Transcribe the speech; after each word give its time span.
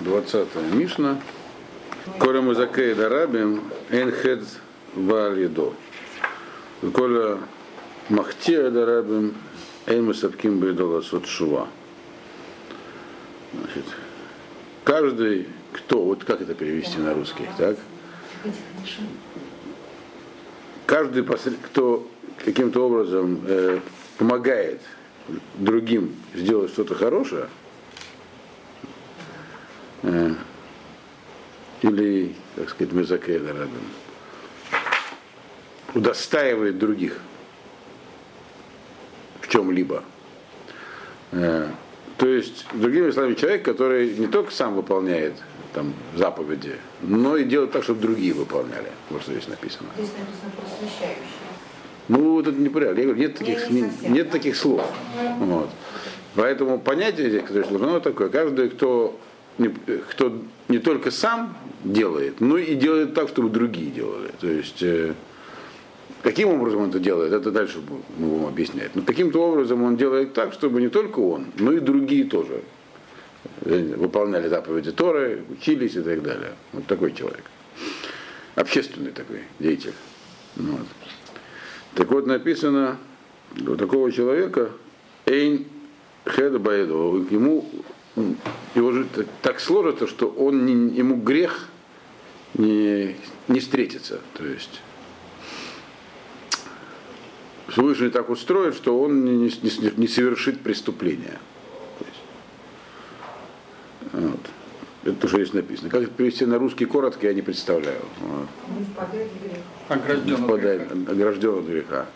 20 0.00 0.48
Мишна. 0.72 1.20
Коля 2.18 2.40
Музакей 2.40 2.94
Дарабим 2.94 3.62
Энхед 3.90 4.44
Валидо. 4.94 5.74
Коля 6.94 7.38
Махтия 8.08 8.70
Дарабим 8.70 9.34
Эн 9.86 10.04
Масапким 10.04 10.58
Бейдола 10.58 11.02
Сотшува. 11.02 11.68
Значит, 13.52 13.84
каждый, 14.84 15.48
кто, 15.72 16.04
вот 16.04 16.24
как 16.24 16.40
это 16.40 16.54
перевести 16.54 16.98
на 16.98 17.14
русский, 17.14 17.46
так? 17.58 17.76
Каждый, 20.86 21.24
кто 21.24 22.08
каким-то 22.44 22.86
образом 22.86 23.40
э, 23.46 23.80
помогает 24.18 24.80
другим 25.56 26.14
сделать 26.34 26.70
что-то 26.70 26.94
хорошее, 26.94 27.48
э, 30.02 30.34
или, 31.82 32.34
так 32.56 32.70
сказать, 32.70 32.92
Мезакея 32.92 33.40
Дарабин, 33.40 33.70
удостаивает 35.94 36.78
других 36.78 37.18
в 39.40 39.48
чем-либо. 39.48 40.04
Э, 41.32 41.68
то 42.16 42.28
есть, 42.28 42.66
другими 42.74 43.10
словами, 43.10 43.34
человек, 43.34 43.64
который 43.64 44.14
не 44.14 44.26
только 44.26 44.52
сам 44.52 44.74
выполняет 44.74 45.34
там, 45.72 45.94
заповеди, 46.16 46.76
но 47.00 47.36
и 47.36 47.44
делает 47.44 47.72
так, 47.72 47.82
чтобы 47.82 48.00
другие 48.00 48.34
выполняли. 48.34 48.90
Вот 49.08 49.22
что 49.22 49.32
здесь 49.32 49.48
написано. 49.48 49.88
Здесь 49.96 50.10
написано 50.18 50.50
просвещающий. 50.56 51.40
Ну, 52.08 52.32
вот 52.32 52.48
это 52.48 52.58
не 52.58 52.68
порядок. 52.68 52.98
Я 52.98 53.04
говорю, 53.04 53.20
нет 53.20 53.38
таких, 53.38 53.70
не 53.70 53.82
совсем, 53.82 54.12
нет 54.12 54.26
да. 54.26 54.32
таких 54.32 54.56
слов. 54.56 54.84
Вот. 55.38 55.70
Поэтому 56.34 56.78
понятие 56.78 57.28
здесь, 57.28 57.42
которое 57.42 57.76
оно 57.76 58.00
такое. 58.00 58.28
Каждый, 58.28 58.70
кто 58.70 59.18
кто 59.68 60.42
не 60.68 60.78
только 60.78 61.10
сам 61.10 61.56
делает, 61.84 62.40
но 62.40 62.58
и 62.58 62.74
делает 62.74 63.14
так, 63.14 63.28
чтобы 63.28 63.50
другие 63.50 63.90
делали. 63.90 64.30
То 64.40 64.46
есть, 64.46 64.82
э, 64.82 65.14
каким 66.22 66.48
образом 66.48 66.82
он 66.82 66.90
это 66.90 66.98
делает, 66.98 67.32
это 67.32 67.50
дальше 67.50 67.78
мы 68.18 68.26
будем 68.28 68.46
объяснять. 68.46 68.94
Но 68.94 69.02
каким-то 69.02 69.42
образом 69.42 69.82
он 69.82 69.96
делает 69.96 70.32
так, 70.32 70.52
чтобы 70.52 70.80
не 70.80 70.88
только 70.88 71.18
он, 71.20 71.46
но 71.58 71.72
и 71.72 71.80
другие 71.80 72.24
тоже 72.24 72.62
э, 73.62 73.94
выполняли 73.96 74.48
заповеди 74.48 74.92
Торы, 74.92 75.42
учились 75.48 75.96
и 75.96 76.02
так 76.02 76.22
далее. 76.22 76.52
Вот 76.72 76.86
такой 76.86 77.12
человек. 77.12 77.44
Общественный 78.54 79.12
такой 79.12 79.42
деятель. 79.58 79.94
Вот. 80.56 80.86
Так 81.94 82.10
вот 82.10 82.26
написано, 82.26 82.98
у 83.66 83.76
такого 83.76 84.12
человека 84.12 84.70
Эйн 85.26 85.66
Хед 86.28 86.60
Баэдо, 86.60 86.94
ему 87.30 87.68
его 88.74 88.92
же 88.92 89.06
так- 89.42 89.60
сложится, 89.60 90.06
что 90.06 90.28
он 90.28 90.66
не- 90.66 90.96
ему 90.96 91.16
грех 91.16 91.68
не, 92.54 93.16
не 93.48 93.60
встретится. 93.60 94.20
То 94.34 94.44
есть 94.44 94.80
Всевышний 97.68 98.08
так 98.10 98.28
устроит, 98.30 98.74
что 98.74 99.00
он 99.00 99.24
не, 99.24 99.32
не- 99.48 99.92
не- 99.96 100.08
совершит 100.08 100.60
преступления. 100.60 101.38
Вот. 104.12 104.40
Это 105.04 105.14
то, 105.14 105.28
что 105.28 105.38
здесь 105.38 105.52
написано. 105.54 105.88
Как 105.88 106.02
это 106.02 106.10
перевести 106.10 106.44
на 106.46 106.58
русский 106.58 106.84
коротко, 106.84 107.26
я 107.26 107.32
не 107.32 107.42
представляю. 107.42 108.00
Вот 108.20 108.48
Не 108.78 108.84
впадает 108.84 109.28
в 109.30 109.42
грех. 109.42 109.58
Огражден 109.88 110.44
от 110.44 110.60
греха. 110.60 111.12
огражден 111.12 111.58
от 111.58 111.64
греха. 111.64 112.06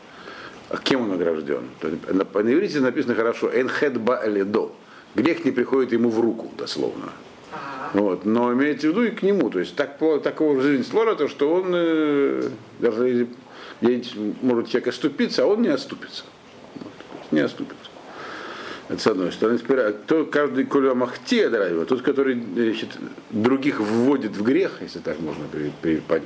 А 0.71 0.77
кем 0.79 1.03
он 1.03 1.13
огражден? 1.13 1.69
На, 2.09 2.43
на 2.43 2.53
иврите 2.53 2.81
написано 2.81 3.15
хорошо, 3.15 3.49
энхед 3.49 3.99
бааледо. 4.01 4.71
Грех 5.15 5.45
не 5.45 5.51
приходит 5.51 5.93
ему 5.93 6.11
в 6.11 6.21
руку, 6.21 6.51
дословно. 6.57 7.13
Вот. 7.93 8.25
Но 8.25 8.53
имеется 8.53 8.89
в 8.89 8.91
виду 8.91 9.05
и 9.05 9.11
к 9.11 9.23
нему. 9.23 9.51
То 9.51 9.61
есть 9.61 9.77
так, 9.77 9.99
такого 10.23 10.55
в 10.55 10.63
жизни 10.63 10.83
сложно, 10.83 11.29
что 11.29 11.55
он, 11.55 11.71
э, 11.73 12.49
даже 12.81 13.29
может 14.43 14.69
человек 14.69 14.89
оступиться, 14.89 15.45
а 15.45 15.47
он 15.47 15.63
не 15.63 15.69
оступится. 15.69 16.25
Вот. 16.77 16.93
То 17.31 17.37
Не 17.37 17.41
оступится. 17.41 17.91
Это 18.89 19.01
с 19.01 19.07
одной 19.07 19.33
стороны. 19.33 19.59
А 19.69 19.93
кто 19.93 20.27
каждый 20.27 20.65
коля 20.65 20.95
махте 20.95 21.49
драйва, 21.49 21.87
тот, 21.87 22.03
который 22.03 22.35
значит, 22.35 22.91
других 23.31 23.81
вводит 23.81 24.33
в 24.37 24.43
грех, 24.43 24.83
если 24.83 24.99
так 24.99 25.21
можно 25.21 25.45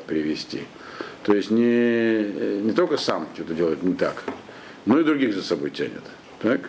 привести. 0.07 0.63
То 1.23 1.35
есть 1.35 1.51
не, 1.51 2.63
не 2.63 2.73
только 2.73 2.97
сам 2.97 3.29
что-то 3.35 3.55
делает 3.55 3.83
не 3.83 3.95
так, 3.95 4.25
но 4.87 4.99
и 4.99 5.05
других 5.05 5.35
за 5.35 5.43
собой 5.43 5.71
тянет. 5.71 6.03
Так? 6.41 6.63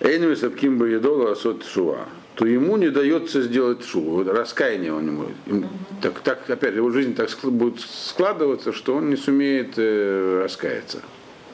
Эйнами 0.00 0.34
сапким 0.34 0.78
боедола 0.78 1.32
асот 1.32 1.64
шуа, 1.64 2.06
то 2.34 2.44
ему 2.44 2.76
не 2.76 2.90
дается 2.90 3.40
сделать 3.40 3.84
шуву. 3.84 4.24
Раскаяние 4.24 4.92
у 4.92 5.00
него. 5.00 5.28
Так, 6.02 6.20
так, 6.20 6.50
опять 6.50 6.74
его 6.74 6.90
жизнь 6.90 7.14
так 7.14 7.30
будет 7.44 7.80
складываться, 7.80 8.72
что 8.72 8.96
он 8.96 9.08
не 9.08 9.16
сумеет 9.16 9.74
э, 9.76 10.40
раскаяться. 10.42 11.00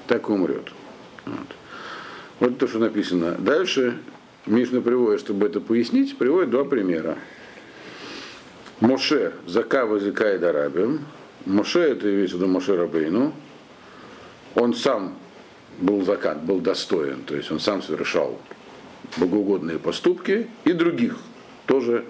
Так 0.08 0.28
умрет. 0.28 0.72
Вот. 1.24 1.38
Вот 2.40 2.58
то, 2.58 2.66
что 2.66 2.80
написано. 2.80 3.36
Дальше 3.38 3.98
Мишна 4.46 4.80
приводит, 4.80 5.20
чтобы 5.20 5.46
это 5.46 5.60
пояснить, 5.60 6.18
приводит 6.18 6.50
два 6.50 6.64
примера. 6.64 7.16
Моше, 8.80 9.34
Зака 9.46 9.86
возликает 9.86 10.40
Дарабим. 10.40 11.02
Моше, 11.46 11.78
это 11.78 12.12
имеется 12.12 12.36
в 12.36 12.40
виду 12.40 12.50
Моше 12.50 12.76
Рабейну. 12.76 13.32
Он 14.56 14.74
сам 14.74 15.16
был 15.78 16.02
закат, 16.02 16.42
был 16.42 16.60
достоин, 16.60 17.22
то 17.24 17.34
есть 17.34 17.50
он 17.50 17.60
сам 17.60 17.82
совершал 17.82 18.38
богоугодные 19.16 19.78
поступки 19.78 20.48
и 20.64 20.72
других 20.72 21.18
тоже 21.66 22.04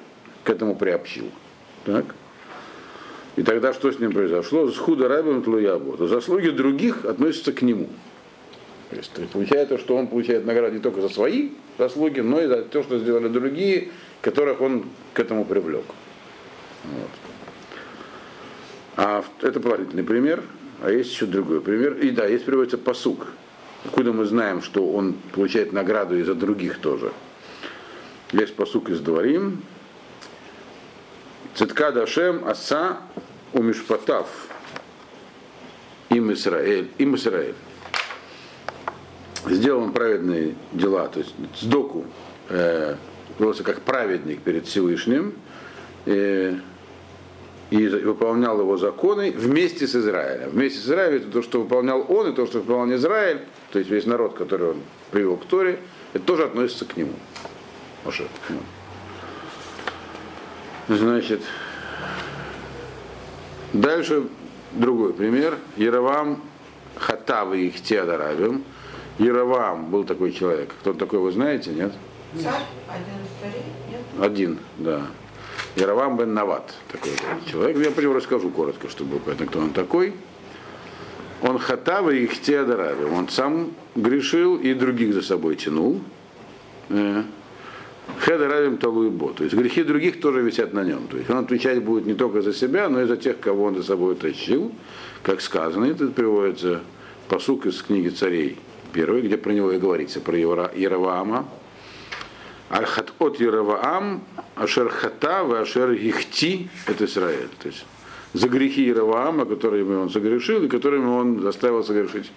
к 0.45 0.51
этому 0.51 0.77
приобщил. 0.77 1.31
Так? 1.85 2.15
И 3.37 3.43
тогда 3.43 3.73
что 3.73 3.91
с 3.91 3.99
ним 3.99 4.13
произошло? 4.13 4.71
С 4.71 4.77
худа 4.77 5.09
рабим 5.09 5.43
тлуябу. 5.43 5.97
То 5.97 6.07
заслуги 6.07 6.51
других 6.51 7.05
относятся 7.05 7.53
к 7.53 7.63
нему. 7.63 7.89
То 8.91 8.97
есть 8.97 9.13
получается, 9.33 9.79
что 9.79 9.97
он 9.97 10.07
получает 10.07 10.45
награду 10.45 10.75
не 10.75 10.81
только 10.81 11.01
за 11.01 11.09
свои 11.09 11.51
заслуги, 11.79 12.21
но 12.21 12.41
и 12.41 12.47
за 12.47 12.63
то, 12.63 12.83
что 12.83 12.99
сделали 12.99 13.29
другие, 13.29 13.89
которых 14.21 14.61
он 14.61 14.85
к 15.15 15.21
этому 15.21 15.47
привлек. 15.47 15.85
Вот. 16.85 17.11
А 18.97 19.25
это 19.41 19.61
положительный 19.61 20.05
пример, 20.05 20.43
а 20.83 20.91
есть 20.91 21.11
еще 21.11 21.25
другой 21.25 21.63
пример. 21.63 21.95
И 21.95 22.11
да, 22.11 22.27
есть 22.27 22.45
приводится 22.45 22.77
посук. 22.77 23.29
Откуда 23.85 24.13
мы 24.13 24.25
знаем, 24.25 24.63
что 24.63 24.87
он 24.91 25.15
получает 25.33 25.73
награду 25.73 26.17
и 26.19 26.23
за 26.23 26.35
других 26.35 26.79
тоже. 26.79 27.13
Есть 28.33 28.55
посук 28.55 28.89
из 28.91 29.01
Дворим. 29.01 29.63
Цитка 31.55 31.93
Дашем 31.93 32.47
Аса 32.47 32.99
Умишпатав 33.53 34.29
им 36.09 36.33
Израиль, 36.33 36.89
им 36.99 37.17
Израиль. 37.17 37.55
Сделал 39.47 39.83
он 39.83 39.93
праведные 39.93 40.55
дела, 40.73 41.09
то 41.09 41.19
есть 41.19 41.35
сдоку 41.61 42.07
э, 42.49 42.97
велся 43.39 43.65
как 43.65 43.81
праведник 43.83 44.41
перед 44.41 44.67
Всевышним 44.67 45.35
э, 46.07 46.57
и 47.73 47.89
выполнял 47.89 48.61
его 48.61 48.77
законы 48.77 49.31
вместе 49.31 49.87
с 49.87 49.97
Израилем. 49.97 50.51
Вместе 50.51 50.79
с 50.79 50.85
Израилем 50.85 51.23
это 51.23 51.29
то, 51.29 51.41
что 51.41 51.63
выполнял 51.63 52.05
он, 52.07 52.31
и 52.31 52.35
то, 52.35 52.47
что 52.47 52.59
выполнял 52.59 52.99
Израиль, 52.99 53.41
то 53.71 53.79
есть 53.79 53.91
весь 53.91 54.05
народ, 54.05 54.35
который 54.35 54.73
он 54.73 54.77
привел 55.11 55.39
к 55.39 55.47
Торе, 55.47 55.79
это 56.13 56.23
тоже 56.23 56.45
относится 56.45 56.85
к 56.85 56.99
нему. 56.99 57.15
Моше. 58.05 58.29
Ну. 58.51 58.57
Значит, 60.95 61.41
дальше 63.73 64.25
другой 64.73 65.15
пример. 65.15 65.57
Яровам 65.79 66.43
Хатавы 66.97 67.63
их 67.63 67.81
Теодоравим. 67.81 68.65
Яровам 69.19 69.91
был 69.91 70.05
такой 70.05 70.33
человек. 70.33 70.75
Кто 70.81 70.93
такой, 70.93 71.21
вы 71.21 71.33
знаете, 71.33 71.71
нет? 71.71 71.93
Царь, 72.35 72.65
один 72.87 73.15
из 73.23 73.41
царей, 73.41 73.65
нет? 73.91 74.03
Один, 74.21 74.59
да. 74.77 75.07
Яровам 75.77 76.17
бен 76.17 76.35
Нават, 76.35 76.75
такой 76.91 77.13
человек. 77.51 77.77
Я 77.79 77.91
про 77.91 78.03
него 78.03 78.15
расскажу 78.15 78.51
коротко, 78.51 78.89
чтобы 78.89 79.15
вы 79.15 79.21
понятно, 79.21 79.47
кто 79.47 79.59
он 79.61 79.71
такой. 79.71 80.15
Он 81.41 81.59
хатава 81.59 82.11
и 82.11 82.25
их 82.25 82.41
теодоравим. 82.41 83.15
Он 83.15 83.29
сам 83.29 83.73
грешил 83.97 84.57
и 84.57 84.75
других 84.75 85.15
за 85.15 85.23
собой 85.23 85.57
тянул. 85.57 86.01
Э, 86.89 87.23
Хедаравим 88.21 88.79
талуйбо. 88.79 89.33
То 89.33 89.45
есть 89.45 89.57
грехи 89.57 89.83
других 89.83 90.21
тоже 90.21 90.43
висят 90.43 90.73
на 90.73 90.85
нем. 90.85 91.07
То 91.09 91.17
есть 91.17 91.31
он 91.31 91.39
отвечать 91.39 91.83
будет 91.83 92.05
не 92.05 92.15
только 92.15 92.43
за 92.43 92.53
себя, 92.53 92.89
но 92.89 93.01
и 93.01 93.07
за 93.07 93.17
тех, 93.17 93.41
кого 93.41 93.65
он 93.65 93.77
за 93.77 93.83
собой 93.83 94.15
тащил. 94.17 94.73
Как 95.23 95.41
сказано, 95.41 95.87
это 95.87 96.09
приводится 96.09 96.83
посук 97.29 97.67
из 97.67 97.81
книги 97.83 98.09
царей 98.09 98.59
первой, 98.93 99.23
где 99.23 99.37
про 99.37 99.53
него 99.53 99.73
и 99.73 99.79
говорится, 99.79 100.21
про 100.21 100.37
Яроваама. 100.37 101.39
Архат 101.39 101.62
от 103.19 103.41
Яроваам, 103.41 104.23
Ашер 104.57 104.89
Хата, 104.89 105.61
Ашер 105.61 105.93
Ихти, 105.93 106.69
это 106.87 107.05
Израиль. 107.05 107.49
То 107.61 107.69
есть 107.69 107.85
за 108.33 108.49
грехи 108.49 108.83
Яроваама, 108.85 109.45
которыми 109.45 109.95
он 109.95 110.11
согрешил, 110.11 110.65
и 110.65 110.69
которыми 110.69 111.07
он 111.07 111.41
заставил 111.41 111.85
согрешить 111.85 112.33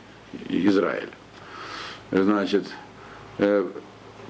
Израиль. 0.50 1.10
Значит, 2.12 2.66
э, 3.38 3.66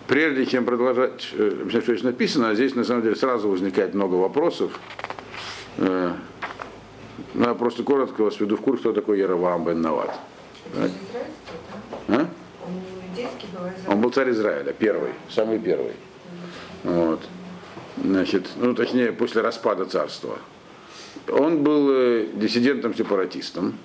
прежде 0.07 0.45
чем 0.45 0.65
продолжать, 0.65 1.29
э, 1.33 1.57
объяснять, 1.61 1.83
что 1.83 1.93
здесь 1.93 2.03
написано, 2.03 2.53
здесь 2.53 2.75
на 2.75 2.83
самом 2.83 3.01
деле 3.01 3.15
сразу 3.15 3.49
возникает 3.49 3.93
много 3.93 4.15
вопросов. 4.15 4.79
Э, 5.77 6.13
ну, 7.33 7.47
я 7.47 7.53
просто 7.53 7.83
коротко 7.83 8.23
вас 8.23 8.39
веду 8.39 8.57
в 8.57 8.61
курс, 8.61 8.79
кто 8.79 8.93
такой 8.93 9.19
Яровам 9.19 9.65
бен 9.65 9.81
Нават. 9.81 10.11
Это 10.73 10.87
же 10.87 10.93
израильский, 11.09 11.57
да? 12.07 12.17
А? 12.17 12.27
Он 12.65 12.73
не 12.73 12.79
иудейский 12.79 13.15
был, 13.15 13.25
а 13.25 13.41
Он 13.87 14.01
был 14.01 14.11
царь 14.11 14.31
Израиля, 14.31 14.73
первый, 14.73 15.11
самый 15.29 15.59
первый. 15.59 15.93
Вот. 16.83 17.21
Значит, 18.03 18.49
ну 18.57 18.73
точнее, 18.73 19.11
после 19.11 19.41
распада 19.41 19.85
царства. 19.85 20.37
Он 21.29 21.63
был 21.63 21.89
э, 21.91 22.27
диссидентом-сепаратистом, 22.33 23.75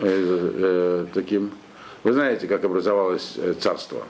э, 0.00 0.06
э, 0.06 1.06
таким. 1.14 1.52
Вы 2.02 2.12
знаете, 2.12 2.46
как 2.46 2.64
образовалось 2.64 3.34
э, 3.36 3.54
царство 3.58 4.04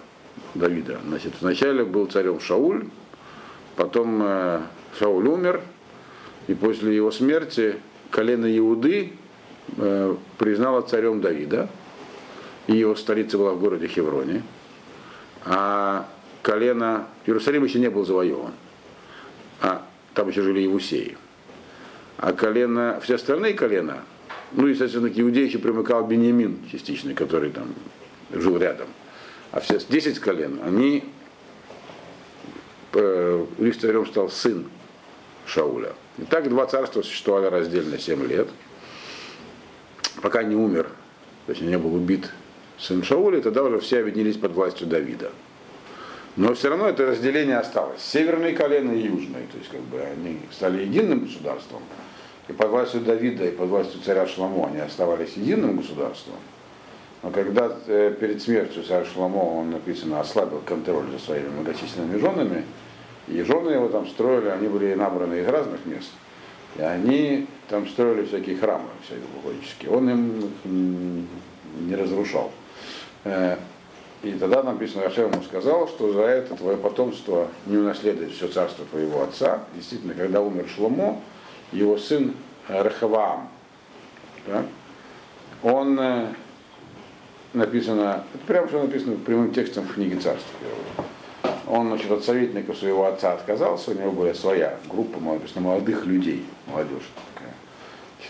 Давида. 0.54 0.98
Значит, 1.06 1.34
вначале 1.40 1.84
был 1.84 2.06
царем 2.06 2.40
Шауль, 2.40 2.86
потом 3.76 4.20
э, 4.22 4.60
Шауль 4.98 5.28
умер, 5.28 5.60
и 6.48 6.54
после 6.54 6.96
его 6.96 7.10
смерти 7.10 7.76
колено 8.10 8.46
Иуды 8.58 9.12
э, 9.76 10.16
признало 10.38 10.80
царем 10.80 11.20
Давида, 11.20 11.68
и 12.66 12.76
его 12.76 12.96
столица 12.96 13.36
была 13.36 13.52
в 13.52 13.60
городе 13.60 13.86
Хевроне 13.86 14.42
а 15.44 16.08
колено, 16.42 17.06
Иерусалим 17.26 17.64
еще 17.64 17.78
не 17.78 17.90
был 17.90 18.04
завоеван, 18.04 18.52
а 19.60 19.86
там 20.14 20.28
еще 20.28 20.42
жили 20.42 20.64
Иусеи. 20.66 21.16
А 22.16 22.32
колено, 22.32 23.00
все 23.02 23.16
остальные 23.16 23.54
колена, 23.54 24.04
ну, 24.52 24.66
естественно, 24.66 25.10
к 25.10 25.18
Иудеи 25.18 25.46
еще 25.46 25.58
примыкал 25.58 26.06
Бениамин 26.06 26.58
частично, 26.70 27.14
который 27.14 27.50
там 27.50 27.74
жил 28.30 28.56
рядом. 28.56 28.88
А 29.50 29.60
все 29.60 29.78
10 29.78 30.18
колен, 30.20 30.60
они, 30.64 31.04
э, 32.92 33.46
у 33.58 33.72
царем 33.72 34.06
стал 34.06 34.30
сын 34.30 34.66
Шауля. 35.46 35.92
И 36.18 36.22
так 36.22 36.48
два 36.48 36.66
царства 36.66 37.02
существовали 37.02 37.46
раздельно 37.46 37.98
7 37.98 38.26
лет, 38.26 38.48
пока 40.22 40.42
не 40.42 40.54
умер, 40.54 40.88
то 41.46 41.52
есть 41.52 41.62
не 41.62 41.76
был 41.76 41.94
убит 41.94 42.30
сын 42.78 43.02
Шауля, 43.02 43.38
и 43.38 43.42
тогда 43.42 43.62
уже 43.62 43.78
все 43.80 44.00
объединились 44.00 44.36
под 44.36 44.52
властью 44.52 44.86
Давида. 44.86 45.30
Но 46.36 46.54
все 46.54 46.68
равно 46.68 46.88
это 46.88 47.06
разделение 47.06 47.58
осталось. 47.58 48.00
Северные 48.02 48.54
колена 48.54 48.90
и 48.92 49.02
южные. 49.02 49.46
То 49.52 49.58
есть 49.58 49.70
как 49.70 49.80
бы 49.82 50.00
они 50.00 50.40
стали 50.50 50.82
единым 50.82 51.24
государством. 51.24 51.82
И 52.48 52.52
под 52.52 52.70
властью 52.70 53.00
Давида, 53.02 53.46
и 53.46 53.50
под 53.52 53.68
властью 53.68 54.00
царя 54.04 54.26
Шламо 54.26 54.66
они 54.66 54.80
оставались 54.80 55.34
единым 55.36 55.76
государством. 55.76 56.34
Но 57.22 57.30
когда 57.30 57.74
э, 57.86 58.14
перед 58.20 58.42
смертью 58.42 58.82
царя 58.82 59.04
Шламо, 59.06 59.60
он 59.60 59.70
написано, 59.70 60.20
ослабил 60.20 60.60
контроль 60.66 61.06
за 61.12 61.18
своими 61.18 61.48
многочисленными 61.48 62.18
женами, 62.18 62.64
и 63.28 63.40
жены 63.42 63.70
его 63.70 63.88
там 63.88 64.06
строили, 64.08 64.48
они 64.48 64.68
были 64.68 64.92
набраны 64.92 65.40
из 65.40 65.46
разных 65.46 65.86
мест. 65.86 66.10
И 66.76 66.82
они 66.82 67.46
там 67.68 67.88
строили 67.88 68.26
всякие 68.26 68.56
храмы 68.56 68.88
всякие 69.06 69.24
богоические. 69.36 69.90
Он 69.90 70.10
им 70.10 71.28
не 71.80 71.94
разрушал. 71.94 72.50
Э, 73.24 73.56
И 74.22 74.32
тогда 74.32 74.62
написано, 74.62 75.04
Рашем 75.04 75.30
ему 75.32 75.42
сказал, 75.42 75.86
что 75.86 76.12
за 76.12 76.22
это 76.22 76.56
твое 76.56 76.78
потомство 76.78 77.48
не 77.66 77.76
унаследует 77.76 78.32
все 78.32 78.48
царство 78.48 78.86
твоего 78.86 79.22
отца. 79.22 79.64
Действительно, 79.74 80.14
когда 80.14 80.40
умер 80.40 80.66
Шломо, 80.74 81.20
его 81.72 81.98
сын 81.98 82.34
Рахаваам, 82.68 83.48
да, 84.46 84.64
он 85.62 85.98
э, 86.00 86.28
написано, 87.52 88.24
это 88.32 88.44
прямо 88.46 88.68
что 88.68 88.82
написано 88.82 89.16
прямым 89.16 89.52
текстом 89.52 89.84
в 89.84 89.94
книге 89.94 90.16
первого. 90.16 91.06
Он 91.66 91.88
значит, 91.88 92.10
от 92.10 92.24
советников 92.24 92.78
своего 92.78 93.06
отца 93.06 93.32
отказался, 93.34 93.90
у 93.90 93.94
него 93.94 94.12
была 94.12 94.32
своя 94.34 94.78
группа 94.90 95.18
написано, 95.20 95.62
молодых 95.62 96.06
людей, 96.06 96.46
молодежь 96.66 97.10
такая. 97.34 97.54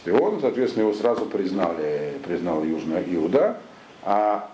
И 0.05 0.11
он, 0.11 0.41
соответственно, 0.41 0.85
его 0.85 0.95
сразу 0.95 1.27
признали, 1.27 2.19
признал 2.25 2.65
Южный 2.65 3.03
Иуда, 3.15 3.59
а 4.03 4.51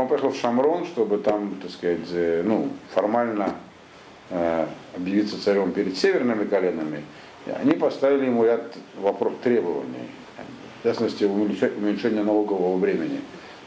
он 0.00 0.08
поехал 0.08 0.30
в 0.30 0.36
Шамрон, 0.36 0.86
чтобы 0.86 1.18
там, 1.18 1.56
так 1.60 1.70
сказать, 1.70 2.08
э, 2.12 2.42
ну, 2.44 2.70
формально 2.94 3.54
э, 4.30 4.66
объявиться 4.94 5.42
царем 5.42 5.72
перед 5.72 5.96
северными 5.96 6.44
коленами. 6.44 7.02
Они 7.46 7.72
поставили 7.72 8.26
ему 8.26 8.44
ряд 8.44 8.76
вопрос, 8.96 9.34
требований, 9.42 10.10
в 10.80 10.82
частности, 10.82 11.24
уменьшение, 11.24 12.22
налогового 12.22 12.76
времени. 12.76 13.20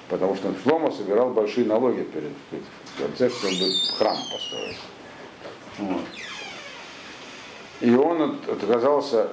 Потому 0.10 0.36
что 0.36 0.54
Шлома 0.64 0.92
собирал 0.92 1.32
большие 1.32 1.66
налоги 1.66 2.02
перед, 2.02 2.34
перед 2.52 2.64
в 2.96 3.02
конце, 3.02 3.30
чтобы 3.30 3.72
храм 3.98 4.18
построить. 4.32 4.78
Вот. 5.78 6.02
И 7.82 7.96
он 7.96 8.22
от- 8.22 8.50
отказался, 8.50 9.30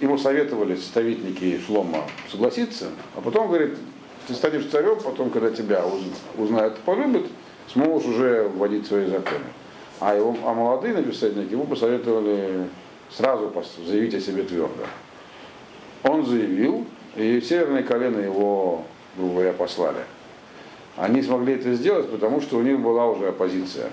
ему 0.00 0.16
советовали 0.16 0.76
составители 0.76 1.60
Шлома 1.60 2.04
согласиться, 2.30 2.88
а 3.14 3.20
потом 3.20 3.48
говорит, 3.48 3.76
ты 4.30 4.36
станешь 4.36 4.66
царем, 4.70 4.96
потом, 5.02 5.30
когда 5.30 5.50
тебя 5.50 5.84
уз- 5.84 6.04
узнают 6.38 6.78
и 6.78 6.80
полюбят, 6.82 7.24
сможешь 7.66 8.08
уже 8.08 8.48
вводить 8.54 8.86
свои 8.86 9.06
законы. 9.06 9.44
А, 9.98 10.14
его, 10.14 10.36
а 10.44 10.54
молодые 10.54 10.94
написательники 10.94 11.52
ему 11.52 11.64
посоветовали 11.64 12.68
сразу 13.10 13.52
заявить 13.84 14.14
о 14.14 14.20
себе 14.20 14.44
твердо. 14.44 14.84
Он 16.04 16.24
заявил, 16.24 16.86
и 17.16 17.40
северные 17.40 17.82
колено 17.82 18.20
его, 18.20 18.84
грубо 19.16 19.32
говоря, 19.32 19.52
послали. 19.52 20.04
Они 20.96 21.22
смогли 21.22 21.54
это 21.54 21.74
сделать, 21.74 22.08
потому 22.08 22.40
что 22.40 22.58
у 22.58 22.62
них 22.62 22.78
была 22.78 23.06
уже 23.06 23.28
оппозиция. 23.28 23.90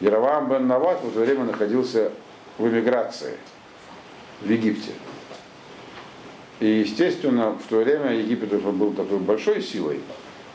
Яровам 0.00 0.48
бен 0.48 0.66
Нават 0.66 1.00
в 1.02 1.10
это 1.10 1.20
время 1.20 1.44
находился 1.44 2.10
в 2.58 2.66
эмиграции 2.66 3.36
в 4.40 4.50
Египте. 4.50 4.90
И, 6.60 6.66
естественно, 6.66 7.52
в 7.52 7.68
то 7.68 7.78
время 7.78 8.14
Египет 8.14 8.52
уже 8.52 8.70
был 8.70 8.92
такой 8.92 9.18
большой 9.18 9.62
силой. 9.62 10.00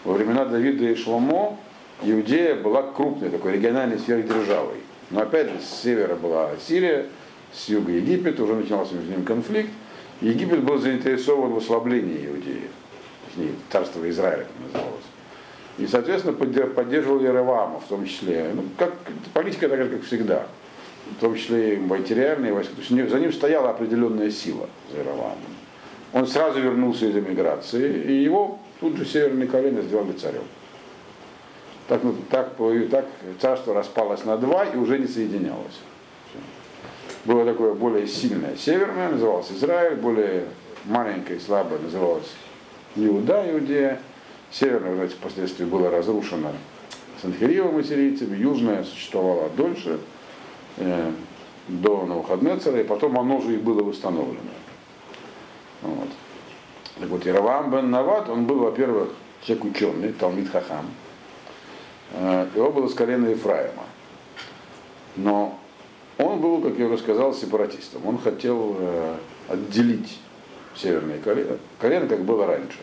Во 0.03 0.13
времена 0.13 0.45
Давида 0.45 0.85
и 0.85 0.95
Шломо 0.95 1.57
Иудея 2.03 2.55
была 2.55 2.83
крупной 2.83 3.29
такой 3.29 3.53
региональной 3.53 3.97
сверхдержавой. 3.97 4.77
Но 5.09 5.21
опять 5.21 5.47
же, 5.47 5.59
с 5.59 5.81
севера 5.81 6.15
была 6.15 6.51
Сирия, 6.65 7.07
с 7.53 7.69
юга 7.69 7.91
Египет, 7.91 8.39
уже 8.39 8.53
начинался 8.53 8.93
между 8.93 9.11
ними 9.11 9.23
конфликт. 9.23 9.71
Египет 10.21 10.63
был 10.63 10.77
заинтересован 10.77 11.51
в 11.51 11.57
ослаблении 11.57 12.27
Иудеи, 12.27 12.69
точнее, 13.27 13.51
царство 13.71 14.07
Израиля 14.09 14.43
это 14.43 14.63
называлось. 14.63 15.03
И, 15.77 15.87
соответственно, 15.87 16.37
поддер- 16.37 16.73
поддерживал 16.73 17.19
Яровама, 17.19 17.79
в 17.79 17.87
том 17.87 18.05
числе. 18.05 18.51
Ну, 18.53 18.63
как, 18.77 18.93
политика 19.33 19.67
такая, 19.67 19.89
как 19.89 20.03
всегда. 20.03 20.47
В 21.17 21.19
том 21.19 21.35
числе 21.35 21.75
и 21.75 21.77
материальные 21.77 22.53
войска. 22.53 22.73
То 22.75 22.81
есть 22.81 23.11
за 23.11 23.19
ним 23.19 23.33
стояла 23.33 23.71
определенная 23.71 24.31
сила, 24.31 24.69
за 24.91 24.99
Яровамом. 24.99 25.37
Он 26.15 26.25
сразу 26.27 26.61
вернулся 26.61 27.07
из 27.07 27.17
эмиграции, 27.17 28.03
и 28.03 28.23
его 28.23 28.57
тут 28.79 28.95
же 28.95 29.05
северные 29.05 29.49
колено 29.49 29.81
сделали 29.81 30.13
царем. 30.13 30.43
Так, 31.89 32.03
ну, 32.03 32.15
так, 32.31 32.53
так 32.89 33.05
царство 33.41 33.73
распалось 33.73 34.23
на 34.23 34.37
два 34.37 34.63
и 34.63 34.77
уже 34.77 34.97
не 34.97 35.07
соединялось. 35.07 35.81
Было 37.25 37.43
такое 37.43 37.73
более 37.73 38.07
сильное 38.07 38.55
северное, 38.55 39.09
называлось 39.09 39.51
Израиль, 39.51 39.97
более 39.97 40.45
маленькое 40.85 41.37
и 41.37 41.41
слабое 41.41 41.79
называлось 41.79 42.31
Иуда, 42.95 43.43
Иудея. 43.51 43.99
Северное, 44.51 44.95
знаете, 44.95 45.15
впоследствии 45.15 45.65
было 45.65 45.89
разрушено 45.89 46.53
Санхиривом 47.21 47.79
ассирийцами, 47.79 48.37
южное 48.37 48.85
существовало 48.85 49.49
дольше, 49.49 49.99
э, 50.77 51.11
до 51.67 52.05
Навуходнецера, 52.05 52.79
и 52.79 52.85
потом 52.85 53.19
оно 53.19 53.41
же 53.41 53.55
и 53.55 53.57
было 53.57 53.83
восстановлено. 53.83 54.51
Вот. 55.81 56.09
Так 56.99 57.09
вот, 57.09 57.25
Яровам 57.25 57.71
бен 57.71 57.91
Нават, 57.91 58.29
он 58.29 58.45
был, 58.45 58.59
во-первых, 58.59 59.09
человек 59.41 59.65
ученый, 59.65 60.13
Талмит 60.13 60.49
Хахам. 60.49 60.85
Э, 62.13 62.47
Его 62.55 62.71
было 62.71 62.87
с 62.87 62.93
колена 62.93 63.27
Ефраима. 63.27 63.83
Но 65.15 65.59
он 66.17 66.39
был, 66.39 66.61
как 66.61 66.77
я 66.77 66.85
уже 66.85 66.97
сказал, 66.97 67.33
сепаратистом. 67.33 68.05
Он 68.05 68.17
хотел 68.17 68.75
э, 68.79 69.15
отделить 69.49 70.19
северные 70.75 71.19
колено, 71.19 71.57
колено, 71.79 72.07
как 72.07 72.23
было 72.23 72.45
раньше. 72.45 72.79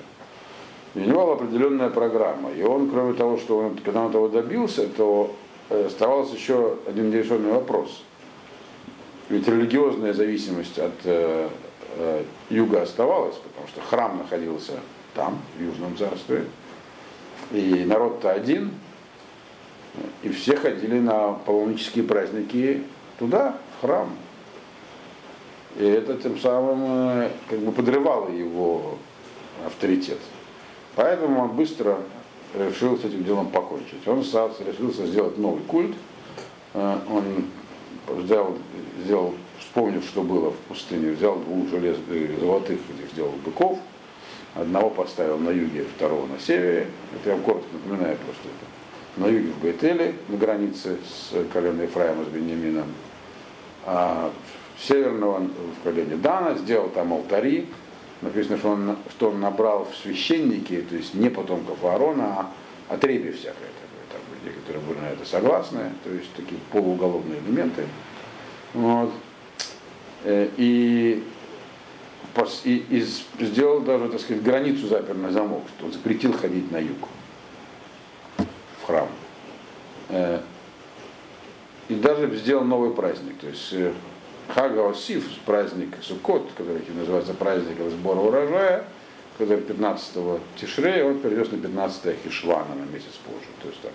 У 0.95 1.01
него 1.01 1.25
была 1.25 1.35
определенная 1.35 1.89
программа. 1.89 2.51
И 2.53 2.63
он, 2.63 2.91
кроме 2.91 3.15
того, 3.15 3.39
что 3.39 3.59
он, 3.59 3.77
когда 3.77 4.03
он 4.03 4.11
этого 4.11 4.29
добился, 4.29 4.87
то 4.89 5.35
э, 5.71 5.87
оставался 5.87 6.35
еще 6.35 6.77
один 6.87 7.11
нерешенный 7.11 7.53
вопрос. 7.53 8.03
Ведь 9.31 9.49
религиозная 9.49 10.13
зависимость 10.13 10.79
от 10.79 10.93
э, 11.05 11.49
э, 11.49 11.49
юга 12.51 12.83
оставалась, 12.83 13.37
потому 13.37 13.69
что 13.69 13.81
храм 13.81 14.19
находился 14.19 14.73
там, 15.15 15.41
в 15.57 15.63
Южном 15.63 15.97
царстве, 15.97 16.47
и 17.51 17.85
народ-то 17.85 18.31
один, 18.31 18.73
и 20.23 20.31
все 20.31 20.57
ходили 20.57 20.99
на 20.99 21.33
паломнические 21.33 22.05
праздники 22.05 22.83
туда, 23.19 23.57
в 23.79 23.83
храм. 23.83 24.09
И 25.77 25.85
это 25.85 26.15
тем 26.17 26.39
самым 26.39 26.85
э, 27.23 27.31
как 27.49 27.59
бы 27.61 27.73
подрывало 27.73 28.31
его 28.31 28.99
авторитет. 29.67 30.19
Поэтому 30.97 31.43
он 31.43 31.53
быстро 31.53 31.99
решил 32.55 32.99
с 32.99 33.05
этим 33.05 33.25
делом 33.25 33.49
покончить. 33.49 34.07
Он 34.07 34.19
решился 34.21 35.07
сделать 35.07 35.39
новый 35.39 35.63
культ, 35.63 35.95
э, 36.75 36.99
он 37.09 37.47
взял, 38.19 38.55
сделал, 39.03 39.35
вспомнив, 39.73 40.05
что 40.05 40.23
было 40.23 40.51
в 40.51 40.57
пустыне, 40.69 41.13
взял 41.13 41.39
двух 41.39 41.71
желез, 41.71 41.97
э, 42.11 42.37
золотых 42.39 42.79
этих 42.91 43.11
сделал 43.13 43.33
быков, 43.43 43.79
одного 44.55 44.91
поставил 44.91 45.39
на 45.39 45.49
юге, 45.49 45.87
второго 45.97 46.27
на 46.27 46.39
севере. 46.39 46.89
Это 47.15 47.31
я 47.31 47.37
вам 47.37 47.45
коротко 47.45 47.69
напоминаю 47.73 48.19
просто 48.19 48.43
это. 48.43 49.21
На 49.23 49.27
юге 49.29 49.51
в 49.53 49.63
Бейтеле, 49.63 50.15
на 50.29 50.37
границе 50.37 50.99
с 51.09 51.33
коленой 51.55 51.87
Ефраима 51.87 52.25
с 52.25 52.29
Беньямином, 52.29 52.87
а 53.87 54.31
северного 54.79 55.41
в 55.41 55.85
колене 55.85 56.17
Дана, 56.17 56.55
сделал 56.57 56.91
там 56.91 57.15
алтари. 57.15 57.67
Написано, 58.21 58.59
что 58.59 58.71
он, 58.73 58.97
что 59.11 59.31
он 59.31 59.41
набрал 59.41 59.87
в 59.91 59.97
священники, 59.97 60.83
то 60.83 60.97
есть 60.97 61.15
не 61.15 61.31
потомков 61.31 61.83
Аарона, 61.83 62.25
а 62.27 62.95
отребье 62.95 63.33
всякое 63.33 63.55
такое. 63.55 64.05
Там 64.13 64.21
люди, 64.45 64.55
которые 64.59 64.83
были 64.85 64.99
на 64.99 65.09
это 65.09 65.25
согласны, 65.25 65.93
то 66.05 66.11
есть 66.11 66.31
такие 66.35 66.61
полууголовные 66.71 67.41
элементы. 67.41 67.87
Вот. 68.75 69.11
Э, 70.25 70.49
и, 70.57 71.23
и, 72.65 72.77
и 72.91 73.01
сделал 73.45 73.81
даже, 73.81 74.09
так 74.09 74.21
сказать, 74.21 74.43
границу 74.43 74.87
запер 74.87 75.17
на 75.17 75.33
замок, 75.33 75.65
что 75.77 75.87
он 75.87 75.93
запретил 75.93 76.33
ходить 76.33 76.71
на 76.71 76.79
юг 76.79 77.09
в 78.39 78.87
храм. 78.87 79.09
Э, 80.11 80.41
и 81.89 81.95
даже 81.95 82.35
сделал 82.37 82.65
новый 82.65 82.91
праздник. 82.91 83.39
То 83.41 83.49
есть 83.49 83.73
э, 83.73 83.93
Хага 84.49 84.91
Осиф, 84.91 85.25
праздник 85.45 85.97
Суккот, 86.03 86.51
который 86.57 86.83
называется 86.95 87.35
праздником 87.35 87.91
сбора 87.91 88.21
урожая, 88.21 88.85
который 89.39 89.63
15 89.63 90.15
Тишрея, 90.57 91.05
он 91.05 91.19
перейдет 91.19 91.51
на 91.51 91.59
15 91.59 92.17
Хишвана 92.25 92.75
на 92.77 92.85
месяц 92.93 93.19
позже. 93.25 93.49
То 93.61 93.69
есть 93.69 93.81
так. 93.81 93.93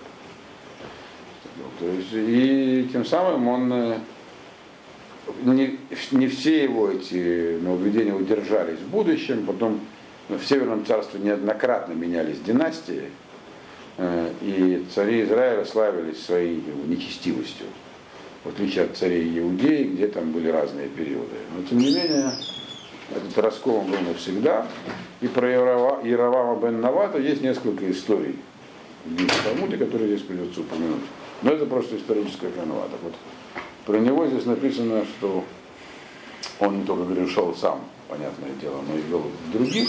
То 1.80 1.86
есть, 1.86 2.08
и 2.12 2.88
тем 2.92 3.04
самым 3.04 3.48
он 3.48 4.00
не, 5.42 5.78
не 6.12 6.28
все 6.28 6.64
его 6.64 6.90
эти 6.90 7.58
нововведения 7.60 8.14
удержались 8.14 8.78
в 8.78 8.88
будущем, 8.88 9.44
потом 9.46 9.80
в 10.28 10.42
Северном 10.44 10.84
царстве 10.84 11.20
неоднократно 11.20 11.92
менялись 11.92 12.40
династии, 12.40 13.10
э, 13.96 14.30
и 14.42 14.84
цари 14.94 15.24
Израиля 15.24 15.64
славились 15.64 16.22
своей 16.22 16.62
нечестивостью 16.86 17.66
в 18.44 18.48
отличие 18.48 18.84
от 18.84 18.96
царей 18.96 19.38
Иудеи, 19.38 19.84
где 19.84 20.06
там 20.08 20.32
были 20.32 20.48
разные 20.48 20.88
периоды. 20.88 21.36
Но 21.54 21.62
тем 21.68 21.78
не 21.78 21.86
менее, 21.86 22.32
этот 23.14 23.36
раскол 23.38 23.82
был 23.82 23.98
навсегда. 24.06 24.66
И 25.20 25.26
про 25.26 25.48
Яровама 25.50 26.60
бен 26.60 26.80
Навата 26.80 27.18
есть 27.18 27.42
несколько 27.42 27.90
историй 27.90 28.36
в 29.04 29.44
Талмуде, 29.44 29.76
которые 29.76 30.08
здесь 30.08 30.26
придется 30.26 30.60
упомянуть. 30.60 31.02
Но 31.42 31.52
это 31.52 31.66
просто 31.66 31.96
историческая 31.96 32.50
канва. 32.50 32.82
Так 32.90 33.00
вот, 33.02 33.14
про 33.88 33.98
него 33.98 34.26
здесь 34.26 34.44
написано, 34.44 35.04
что 35.18 35.44
он 36.60 36.80
не 36.80 36.84
только 36.84 37.12
грешил 37.12 37.54
сам, 37.56 37.80
понятное 38.06 38.50
дело, 38.60 38.82
но 38.86 38.94
и 38.94 39.00
вел 39.00 39.24
других. 39.52 39.88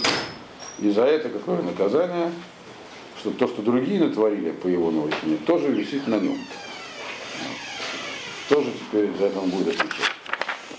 И 0.80 0.90
за 0.90 1.04
это 1.04 1.28
какое 1.30 1.62
наказание, 1.62 2.32
что 3.20 3.32
то, 3.32 3.48
что 3.48 3.62
другие 3.62 4.00
натворили 4.00 4.52
по 4.52 4.68
его 4.68 4.90
научению, 4.90 5.38
тоже 5.46 5.68
висит 5.68 6.08
на 6.08 6.18
нем 6.18 6.38
тоже 8.50 8.72
теперь 8.72 9.12
за 9.18 9.26
это 9.26 9.40
он 9.40 9.50
будет 9.50 9.80
отвечать. 9.80 10.12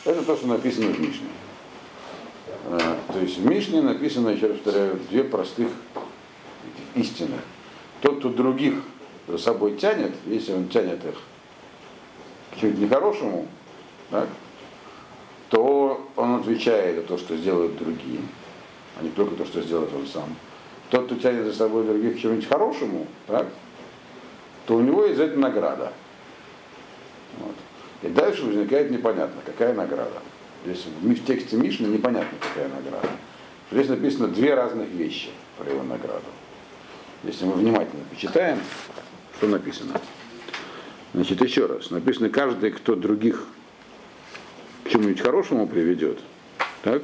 Это 0.04 0.22
то, 0.22 0.36
что 0.36 0.48
написано 0.48 0.88
в 0.88 0.98
Мишне. 0.98 1.28
А, 2.66 2.98
то 3.12 3.18
есть 3.20 3.38
в 3.38 3.46
Мишне 3.46 3.80
написано, 3.80 4.30
еще 4.30 4.48
раз 4.48 4.56
повторяю, 4.58 4.98
две 5.08 5.22
простых 5.22 5.68
истины. 6.96 7.36
Тот, 8.00 8.18
кто 8.18 8.28
других 8.30 8.74
за 9.28 9.38
собой 9.38 9.76
тянет, 9.76 10.12
если 10.26 10.52
он 10.52 10.68
тянет 10.68 11.04
их 11.04 11.14
чему-то 12.58 12.78
нехорошему, 12.78 13.48
так, 14.10 14.28
то 15.48 16.06
он 16.16 16.36
отвечает 16.36 16.96
за 16.96 17.02
то, 17.02 17.18
что 17.18 17.36
сделают 17.36 17.76
другие, 17.76 18.20
а 18.98 19.02
не 19.02 19.10
только 19.10 19.34
то, 19.36 19.44
что 19.44 19.62
сделает 19.62 19.92
он 19.94 20.06
сам. 20.06 20.34
Тот, 20.90 21.06
кто 21.06 21.16
тянет 21.16 21.44
за 21.44 21.52
собой 21.52 21.84
других 21.84 22.16
к 22.16 22.20
чему-нибудь 22.20 22.48
хорошему, 22.48 23.06
так, 23.26 23.46
то 24.66 24.76
у 24.76 24.80
него 24.80 25.04
есть 25.04 25.16
за 25.16 25.24
это 25.24 25.38
награда. 25.38 25.92
Вот. 27.38 27.54
И 28.02 28.08
дальше 28.08 28.44
возникает 28.44 28.90
непонятно, 28.90 29.40
какая 29.44 29.74
награда. 29.74 30.20
Здесь 30.64 30.84
в 30.84 31.24
тексте 31.24 31.56
Мишны 31.56 31.86
непонятно, 31.86 32.36
какая 32.40 32.68
награда. 32.68 33.08
Здесь 33.70 33.88
написано 33.88 34.28
две 34.28 34.54
разных 34.54 34.88
вещи 34.88 35.30
про 35.58 35.70
его 35.70 35.82
награду. 35.82 36.26
Если 37.22 37.44
мы 37.44 37.52
внимательно 37.52 38.02
почитаем, 38.10 38.58
что 39.36 39.46
написано. 39.48 40.00
Значит, 41.12 41.42
еще 41.42 41.66
раз. 41.66 41.90
Написано, 41.90 42.28
каждый, 42.28 42.70
кто 42.70 42.94
других 42.94 43.46
к 44.84 44.90
чему-нибудь 44.90 45.20
хорошему 45.20 45.66
приведет, 45.66 46.18
так, 46.82 47.02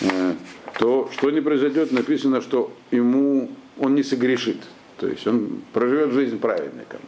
э, 0.00 0.34
то 0.78 1.10
что 1.12 1.30
не 1.30 1.40
произойдет, 1.40 1.92
написано, 1.92 2.40
что 2.40 2.72
ему 2.90 3.50
он 3.78 3.94
не 3.94 4.02
согрешит. 4.02 4.58
То 4.98 5.06
есть 5.06 5.26
он 5.26 5.62
проживет 5.72 6.12
жизнь 6.12 6.38
праведником 6.38 7.00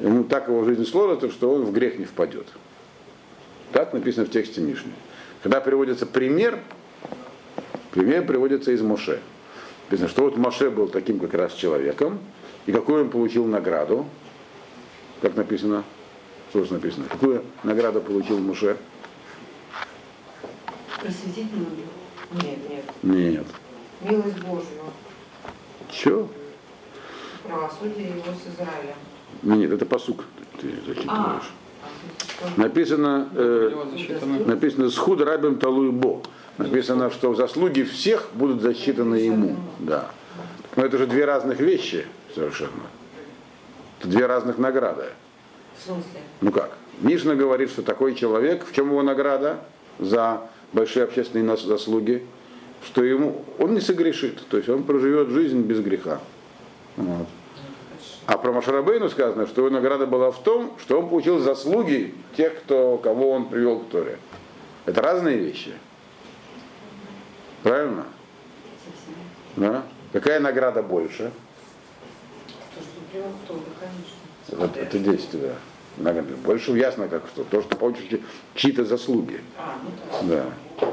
ему 0.00 0.24
так 0.24 0.48
его 0.48 0.64
жизнь 0.64 0.84
сложится, 0.84 1.30
что 1.30 1.52
он 1.52 1.64
в 1.64 1.72
грех 1.72 1.98
не 1.98 2.04
впадет. 2.04 2.46
Так 3.72 3.92
написано 3.92 4.26
в 4.26 4.30
тексте 4.30 4.60
Мишни. 4.60 4.92
Когда 5.42 5.60
приводится 5.60 6.06
пример, 6.06 6.58
пример 7.92 8.26
приводится 8.26 8.72
из 8.72 8.82
Моше. 8.82 9.20
Написано, 9.88 10.08
что 10.08 10.24
вот 10.24 10.36
Моше 10.36 10.70
был 10.70 10.88
таким 10.88 11.18
как 11.18 11.34
раз 11.34 11.52
человеком, 11.52 12.18
и 12.66 12.72
какую 12.72 13.04
он 13.04 13.10
получил 13.10 13.46
награду, 13.46 14.06
как 15.22 15.36
написано, 15.36 15.84
что 16.50 16.64
же 16.64 16.72
написано, 16.72 17.06
какую 17.08 17.44
награду 17.62 18.00
получил 18.00 18.38
Моше? 18.38 18.76
Просветительную? 21.00 21.66
Нет, 22.32 22.58
нет. 22.68 22.84
Нет. 23.02 23.46
Милость 24.02 24.38
Божью. 24.38 24.68
Че? 25.90 26.28
Правосудие 27.44 28.08
его 28.08 28.22
с 28.32 28.54
Израилем. 28.54 28.94
Нет, 29.42 29.72
это 29.72 29.86
посук 29.86 30.24
ты 30.60 30.68
зачитываешь. 30.86 31.08
А, 31.08 31.40
написано, 32.56 33.28
э, 33.34 34.44
написано 34.46 34.90
«Схуд 34.90 35.20
рабим 35.22 35.58
талуй 35.58 35.90
бо». 35.90 36.22
Написано, 36.58 37.10
что 37.10 37.34
заслуги 37.34 37.82
всех 37.82 38.28
будут 38.34 38.60
засчитаны 38.60 39.14
ему. 39.14 39.56
Да. 39.78 40.10
Но 40.76 40.84
это 40.84 40.98
же 40.98 41.06
две 41.06 41.24
разных 41.24 41.58
вещи 41.58 42.06
совершенно. 42.34 42.88
Это 43.98 44.08
две 44.08 44.26
разных 44.26 44.58
награды. 44.58 45.06
В 45.76 45.82
смысле? 45.82 46.20
Ну 46.40 46.52
как? 46.52 46.76
Мишна 47.00 47.34
говорит, 47.34 47.70
что 47.70 47.82
такой 47.82 48.14
человек, 48.14 48.66
в 48.66 48.74
чем 48.74 48.88
его 48.88 49.02
награда 49.02 49.60
за 49.98 50.42
большие 50.72 51.04
общественные 51.04 51.56
заслуги, 51.56 52.26
что 52.84 53.04
ему 53.04 53.44
он 53.58 53.74
не 53.74 53.80
согрешит, 53.80 54.46
то 54.48 54.56
есть 54.56 54.68
он 54.68 54.84
проживет 54.84 55.28
жизнь 55.28 55.62
без 55.62 55.80
греха. 55.80 56.20
Вот. 56.96 57.26
А 58.26 58.38
про 58.38 58.52
Машарабейну 58.52 59.08
сказано, 59.10 59.46
что 59.46 59.62
его 59.62 59.70
награда 59.70 60.06
была 60.06 60.30
в 60.30 60.42
том, 60.42 60.76
что 60.78 61.00
он 61.00 61.08
получил 61.08 61.38
заслуги 61.40 62.14
тех, 62.36 62.60
кто, 62.60 62.96
кого 62.98 63.30
он 63.32 63.48
привел 63.48 63.80
к 63.80 63.88
Торе. 63.88 64.18
Это 64.86 65.02
разные 65.02 65.36
вещи. 65.36 65.72
Правильно? 67.62 68.06
Да? 69.56 69.82
Какая 70.12 70.40
награда 70.40 70.82
больше? 70.82 71.32
То, 73.12 73.18
что 73.18 73.22
привел 73.22 73.30
к 73.30 73.48
Торе, 73.48 73.60
конечно. 73.80 74.58
Вот 74.58 74.76
это 74.76 74.98
действие. 74.98 75.54
Больше 76.44 76.72
ясно, 76.72 77.08
как 77.08 77.26
что. 77.26 77.44
То, 77.44 77.62
что 77.62 77.76
получите 77.76 78.20
чьи-то 78.54 78.84
заслуги. 78.84 79.40
А, 79.58 79.76
ну 79.82 80.28
да. 80.28 80.44
Да. 80.76 80.92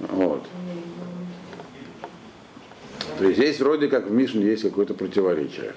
Вот. 0.00 0.46
То 3.18 3.24
есть 3.24 3.36
здесь 3.36 3.60
вроде 3.60 3.88
как 3.88 4.06
в 4.06 4.10
Мишне 4.10 4.46
есть 4.46 4.62
какое-то 4.62 4.94
противоречие. 4.94 5.74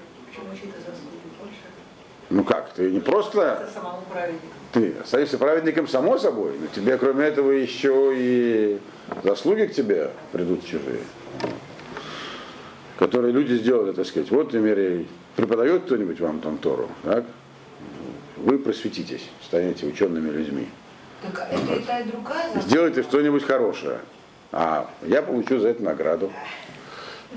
Ну 2.29 2.43
как, 2.43 2.73
ты 2.73 2.91
не 2.91 2.99
просто... 2.99 3.69
Ты 4.73 4.95
остаешься 5.01 5.37
праведником 5.37 5.87
само 5.87 6.17
собой, 6.17 6.53
но 6.59 6.67
тебе 6.67 6.97
кроме 6.97 7.25
этого 7.25 7.51
еще 7.51 8.13
и 8.15 8.79
заслуги 9.23 9.65
к 9.65 9.73
тебе 9.73 10.11
придут 10.31 10.65
чужие. 10.65 11.01
Которые 12.97 13.31
люди 13.31 13.53
сделали, 13.53 13.93
так 13.93 14.05
сказать. 14.05 14.31
Вот, 14.31 14.51
например, 14.51 15.05
преподает 15.35 15.83
кто-нибудь 15.83 16.19
вам 16.19 16.39
там 16.39 16.57
Тору, 16.57 16.89
так? 17.03 17.25
Вы 18.37 18.59
просветитесь, 18.59 19.29
станете 19.43 19.85
учеными 19.85 20.29
людьми. 20.29 20.67
Так 21.21 21.47
это 21.51 21.61
вот. 21.61 21.85
та, 21.85 21.99
и 21.99 22.03
другая. 22.05 22.61
Сделайте 22.61 23.03
что-нибудь 23.03 23.43
хорошее. 23.43 23.99
А 24.51 24.89
я 25.03 25.21
получу 25.21 25.59
за 25.59 25.69
это 25.69 25.83
награду. 25.83 26.31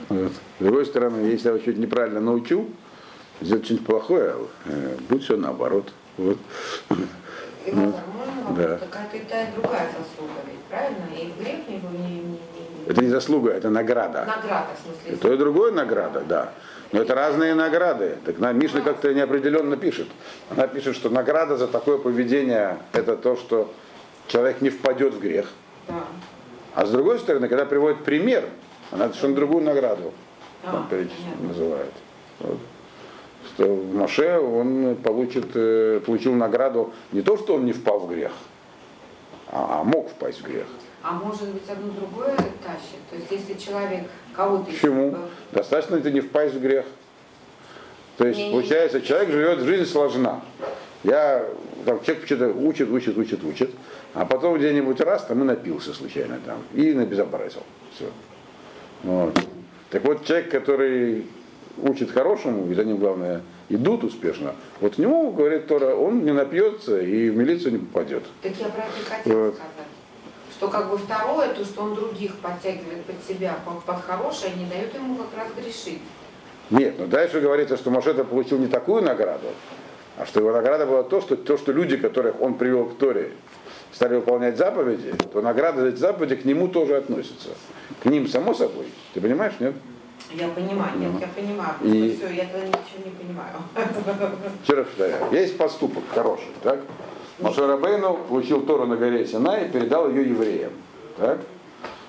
Вот. 0.09 0.33
С 0.33 0.63
другой 0.63 0.87
стороны, 0.87 1.27
если 1.27 1.51
я 1.51 1.59
что-то 1.59 1.81
неправильно 1.81 2.21
научу, 2.21 2.69
сделать 3.41 3.65
что-нибудь 3.65 3.87
плохое, 3.87 4.35
э, 4.67 4.97
будет 5.09 5.23
все 5.25 5.37
наоборот. 5.37 5.93
Вот. 6.17 6.39
И, 7.67 7.73
ну, 7.73 7.95
да. 8.57 8.79
Такая 8.79 9.09
и 9.13 9.19
та, 9.21 9.43
и 9.43 9.53
другая 9.55 9.89
заслуга, 9.89 10.41
ведь 10.47 10.61
правильно? 10.69 11.07
И 11.15 11.33
грех 11.43 11.69
не, 11.69 11.77
не, 11.99 12.15
не, 12.21 12.39
Это 12.91 13.03
не 13.03 13.09
заслуга, 13.09 13.53
это 13.53 13.71
награда. 13.71 14.25
Награда, 14.25 14.71
в 14.75 14.85
смысле. 14.85 15.17
То 15.19 15.33
и 15.33 15.37
другое 15.37 15.71
награда, 15.71 16.23
да. 16.23 16.53
Но 16.91 17.03
это 17.03 17.15
разные 17.15 17.55
награды. 17.55 18.17
Так 18.27 18.41
на 18.41 18.51
Мишна 18.51 18.81
как-то 18.81 19.15
неопределенно 19.15 19.77
пишет. 19.77 20.09
Она 20.51 20.67
пишет, 20.67 20.97
что 20.97 21.09
награда 21.09 21.57
за 21.57 21.69
такое 21.69 21.99
поведение 21.99 22.79
это 22.93 23.17
то, 23.17 23.37
что 23.37 23.73
человек 24.27 24.61
не 24.61 24.71
впадет 24.71 25.15
в 25.15 25.21
грех. 25.21 25.47
Да. 25.87 26.03
А 26.75 26.85
с 26.85 26.91
другой 26.91 27.21
стороны, 27.21 27.47
когда 27.47 27.65
приводит 27.65 28.03
пример, 28.03 28.43
она 28.91 29.07
совершенно 29.07 29.37
другую 29.37 29.63
награду 29.63 30.13
там 30.65 30.89
называет. 31.47 31.93
Вот. 32.41 32.59
Что 33.55 33.73
в 33.73 33.95
Маше 33.95 34.37
он 34.41 34.97
получит, 34.97 35.47
э, 35.55 36.01
получил 36.05 36.35
награду 36.35 36.93
не 37.13 37.23
то, 37.23 37.37
что 37.37 37.55
он 37.55 37.67
не 37.67 37.73
впал 37.73 38.01
в 38.01 38.09
грех, 38.09 38.33
а, 39.47 39.81
а 39.81 39.85
мог 39.85 40.11
впасть 40.11 40.41
в 40.41 40.45
грех. 40.45 40.67
А 41.03 41.13
может 41.13 41.49
быть 41.49 41.69
одно 41.69 41.93
другое 41.93 42.37
тащит? 42.37 43.01
То 43.09 43.17
есть 43.17 43.31
если 43.31 43.55
человек 43.55 44.05
кого-то... 44.35 44.65
Почему? 44.65 45.17
Достаточно 45.53 45.97
это 45.97 46.11
не 46.11 46.21
впасть 46.21 46.55
в 46.55 46.61
грех. 46.61 46.85
То 48.19 48.27
есть, 48.27 48.39
Не-не-не. 48.39 48.61
получается, 48.61 49.01
человек 49.01 49.31
живет, 49.31 49.61
жизнь 49.61 49.87
сложна. 49.87 50.43
Я, 51.03 51.47
там, 51.87 52.03
человек 52.05 52.27
что-то 52.27 52.49
учит, 52.49 52.91
учит, 52.91 53.17
учит, 53.17 53.43
учит, 53.45 53.71
а 54.13 54.27
потом 54.27 54.59
где-нибудь 54.59 55.01
раз 55.01 55.25
там 55.25 55.41
и 55.41 55.45
напился 55.45 55.95
случайно 55.95 56.39
там, 56.45 56.63
и 56.75 56.93
набезобразил. 56.93 57.63
Все. 57.95 58.11
Вот. 59.05 59.39
Так 59.89 60.05
вот, 60.05 60.27
человек, 60.27 60.51
который 60.51 61.27
учит 61.79 62.11
хорошему, 62.11 62.71
и 62.71 62.75
за 62.75 62.85
ним, 62.85 62.99
главное, 62.99 63.41
идут 63.71 64.05
успешно, 64.05 64.55
вот 64.81 64.97
к 64.97 64.99
нему, 64.99 65.31
говорит 65.33 65.67
Тора, 65.67 65.95
он 65.95 66.23
не 66.23 66.33
напьется 66.33 67.01
и 67.01 67.31
в 67.31 67.37
милицию 67.39 67.73
не 67.73 67.79
попадет. 67.79 68.25
Так 68.43 68.53
я 68.59 68.69
про 68.69 68.83
это 68.83 68.93
хотела 69.09 69.45
Вот. 69.47 69.55
сказать. 69.55 69.71
Что 70.61 70.69
как 70.69 70.91
бы 70.91 70.99
второе, 70.99 71.55
то, 71.55 71.65
что 71.65 71.81
он 71.85 71.95
других 71.95 72.37
подтягивает 72.37 73.03
под 73.07 73.17
себя, 73.27 73.57
под, 73.65 73.83
под 73.83 74.05
хорошее, 74.05 74.53
не 74.57 74.67
дает 74.67 74.95
ему 74.95 75.15
как 75.17 75.39
раз 75.39 75.49
грешить. 75.57 76.03
Нет, 76.69 76.99
но 76.99 77.07
дальше 77.07 77.41
говорится, 77.41 77.79
что 77.79 77.91
Машета 77.91 78.25
получил 78.25 78.59
не 78.59 78.67
такую 78.67 79.03
награду, 79.03 79.47
а 80.19 80.27
что 80.27 80.41
его 80.41 80.53
награда 80.53 80.85
была 80.85 81.03
то, 81.03 81.23
что, 81.23 81.37
то, 81.37 81.57
что 81.57 81.73
люди, 81.73 81.97
которых 81.97 82.39
он 82.43 82.57
привел 82.59 82.85
к 82.91 82.99
Торе, 82.99 83.33
стали 83.91 84.17
выполнять 84.17 84.59
заповеди, 84.59 85.15
то 85.33 85.41
награда 85.41 85.81
за 85.81 85.89
эти 85.89 85.97
заповеди 85.97 86.37
к 86.37 86.45
нему 86.45 86.69
тоже 86.69 86.99
относится. 86.99 87.49
К 88.03 88.05
ним, 88.05 88.29
само 88.29 88.53
собой. 88.53 88.85
Ты 89.15 89.23
понимаешь, 89.23 89.55
нет? 89.61 89.73
Я 90.35 90.49
понимаю, 90.49 90.99
нет, 90.99 91.13
я 91.23 91.29
понимаю. 91.29 91.73
И- 91.83 92.19
Все, 92.19 92.29
я 92.35 92.45
тогда 92.45 92.67
ничего 92.67 93.03
не 93.07 93.11
понимаю. 93.13 93.55
Еще 94.63 94.75
раз 94.75 94.87
повторяю, 94.89 95.33
есть 95.33 95.57
поступок 95.57 96.05
хороший, 96.13 96.49
так? 96.63 96.81
Моше 97.41 97.67
Рабейну 97.67 98.19
получил 98.29 98.63
Тору 98.63 98.87
на 98.87 98.97
горе 98.97 99.27
Синай 99.27 99.67
и 99.67 99.69
передал 99.71 100.09
ее 100.11 100.29
евреям. 100.29 100.73
Так? 101.17 101.41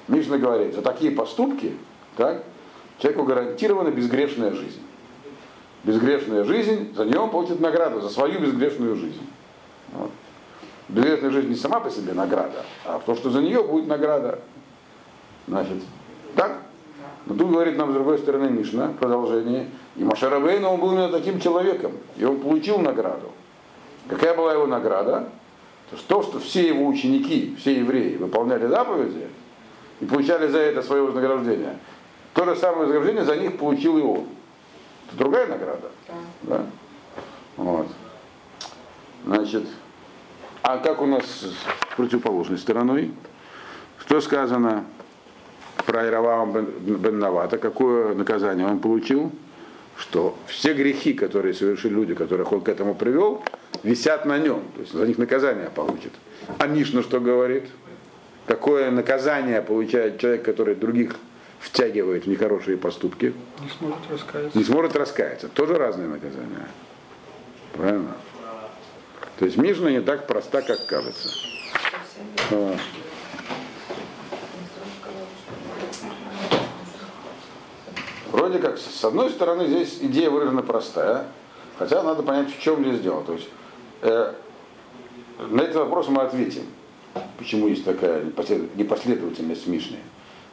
Мишна 0.08 0.38
говорит, 0.38 0.76
за 0.76 0.82
такие 0.82 1.12
поступки 1.12 1.74
так, 2.18 2.44
человеку 3.00 3.24
гарантирована 3.24 3.90
безгрешная 3.90 4.52
жизнь. 4.52 4.82
Безгрешная 5.84 6.44
жизнь, 6.44 6.94
за 6.96 7.06
нее 7.06 7.20
он 7.20 7.30
получит 7.32 7.60
награду, 7.60 8.02
за 8.02 8.10
свою 8.10 8.40
безгрешную 8.40 8.96
жизнь. 8.96 9.26
Вот. 9.94 10.12
Безгрешная 10.90 11.32
жизнь 11.32 11.50
не 11.50 11.56
сама 11.56 11.80
по 11.80 11.90
себе 11.90 12.14
награда, 12.14 12.66
а 12.86 13.00
то, 13.00 13.16
что 13.16 13.30
за 13.30 13.42
нее 13.42 13.64
будет 13.64 13.88
награда. 13.88 14.40
Значит, 15.48 15.78
так? 16.36 16.62
Но 17.26 17.36
тут 17.36 17.50
говорит 17.50 17.78
нам 17.78 17.92
с 17.92 17.94
другой 17.94 18.18
стороны 18.18 18.50
Мишна, 18.50 18.94
продолжение. 19.00 19.70
И 19.96 20.04
Моше 20.04 20.30
Рабейну, 20.30 20.70
он 20.70 20.80
был 20.80 20.92
именно 20.92 21.10
таким 21.10 21.40
человеком, 21.40 21.94
и 22.18 22.26
он 22.26 22.40
получил 22.40 22.80
награду. 22.80 23.32
Какая 24.08 24.36
была 24.36 24.54
его 24.54 24.68
награда? 24.68 25.30
То, 25.90 25.98
что, 25.98 26.08
то, 26.08 26.24
что 26.24 26.40
все 26.40 26.68
его 26.68 26.88
ученики, 26.88 27.56
все 27.60 27.80
евреи 27.80 28.16
выполняли 28.16 28.68
заповеди 28.68 29.28
и 30.00 30.06
получали 30.06 30.48
за 30.48 30.60
это 30.60 30.82
свое 30.82 31.04
вознаграждение, 31.04 31.78
то 32.34 32.46
же 32.46 32.56
самое 32.56 32.84
вознаграждение 32.84 33.26
за 33.26 33.36
них 33.36 33.58
получил 33.58 33.98
и 33.98 34.02
он. 34.02 34.26
Это 35.08 35.18
другая 35.18 35.48
награда. 35.48 35.92
Да? 36.44 36.66
Вот. 37.58 37.88
Значит, 39.26 39.68
а 40.64 40.78
как 40.78 41.02
у 41.02 41.06
нас 41.06 41.26
с 41.26 41.96
противоположной 41.96 42.58
стороной? 42.58 43.14
Что 44.00 44.22
сказано 44.22 44.86
про 45.86 46.08
Ираваама 46.08 46.62
бен, 46.62 46.96
бен 46.98 47.20
Навата? 47.20 47.58
Какое 47.58 48.16
наказание 48.16 48.66
он 48.66 48.80
получил? 48.80 49.32
Что 49.98 50.36
все 50.48 50.74
грехи, 50.74 51.14
которые 51.14 51.54
совершили 51.54 51.94
люди, 51.94 52.16
которых 52.16 52.52
он 52.52 52.62
к 52.62 52.70
этому 52.70 52.96
привел, 52.96 53.44
висят 53.84 54.26
на 54.26 54.38
нем. 54.38 54.64
То 54.76 54.82
есть 54.82 54.94
за 54.94 55.06
них 55.06 55.18
наказание 55.18 55.70
получит. 55.70 56.14
А 56.58 56.68
Мишна 56.68 57.02
что 57.02 57.20
говорит? 57.20 57.66
Какое 58.46 58.92
наказание 58.92 59.62
получает 59.62 60.20
человек, 60.20 60.44
который 60.44 60.76
других 60.76 61.16
втягивает 61.60 62.26
в 62.26 62.28
нехорошие 62.28 62.78
поступки? 62.78 63.34
Не 63.62 63.70
сможет 63.70 64.00
раскаяться. 64.10 64.58
не 64.58 64.64
сможет 64.64 64.96
раскаяться. 64.96 65.48
Тоже 65.48 65.76
разные 65.76 66.08
наказания. 66.08 66.68
Правильно? 67.74 68.16
То 69.40 69.46
есть 69.46 69.58
Мишна 69.58 69.92
не 69.92 70.02
так 70.02 70.28
проста, 70.28 70.62
как 70.62 70.86
кажется. 70.86 71.30
А, 72.52 72.76
Вроде 78.32 78.60
как, 78.60 78.78
с 78.78 79.04
одной 79.04 79.30
стороны, 79.30 79.68
здесь 79.68 79.98
идея 80.02 80.30
выражена 80.30 80.62
простая, 80.62 81.26
хотя 81.78 82.02
надо 82.02 82.24
понять, 82.24 82.56
в 82.56 82.62
чем 82.62 82.84
здесь 82.84 83.02
дело. 83.02 83.24
То 83.24 83.34
есть, 83.34 83.50
на 84.02 85.62
этот 85.62 85.76
вопрос 85.76 86.08
мы 86.08 86.22
ответим, 86.22 86.64
почему 87.38 87.68
есть 87.68 87.86
такая 87.86 88.24
непослед- 88.24 88.76
непоследовательность 88.76 89.66
в 89.66 89.70
Мишне. 89.70 90.00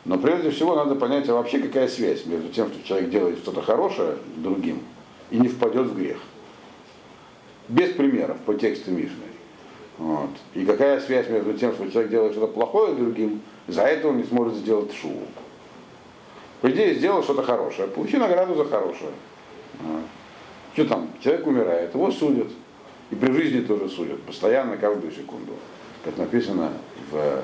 Но 0.05 0.19
прежде 0.19 0.51
всего 0.51 0.75
надо 0.75 0.95
понять, 0.95 1.29
а 1.29 1.35
вообще 1.35 1.59
какая 1.59 1.89
связь 1.89 2.25
между 2.27 2.49
тем, 2.49 2.69
что 2.69 2.87
человек 2.87 3.11
делает 3.11 3.39
что-то 3.39 3.63
хорошее 3.63 4.17
другим 4.37 4.83
и 5.31 5.39
не 5.39 5.49
впадет 5.49 5.87
в 5.87 5.97
грех. 5.97 6.19
Без 7.69 7.91
примеров 7.91 8.39
по 8.47 8.55
тексту 8.55 8.91
Мишны. 8.91 9.27
Вот. 9.99 10.31
И 10.55 10.65
какая 10.65 11.01
связь 11.01 11.29
между 11.29 11.53
тем, 11.55 11.75
что 11.75 11.91
человек 11.91 12.11
делает 12.11 12.33
что-то 12.33 12.53
плохое 12.53 12.95
другим, 12.95 13.43
за 13.67 13.83
это 13.83 14.09
он 14.09 14.19
не 14.19 14.25
сможет 14.25 14.55
сделать 14.55 14.95
шуву. 14.95 15.27
По 16.61 16.71
идее, 16.71 16.95
сделал 16.95 17.23
что-то 17.23 17.43
хорошее, 17.43 17.89
получи 17.89 18.17
награду 18.17 18.55
за 18.55 18.65
хорошее. 18.65 19.11
Что 20.73 20.85
там, 20.87 21.11
человек 21.21 21.47
умирает, 21.47 21.95
его 21.95 22.11
судят. 22.11 22.49
И 23.11 23.15
при 23.15 23.33
жизни 23.33 23.61
тоже 23.61 23.89
судят, 23.89 24.21
постоянно, 24.23 24.77
каждую 24.77 25.13
секунду. 25.13 25.53
Как 26.05 26.17
написано 26.17 26.73
в 27.11 27.43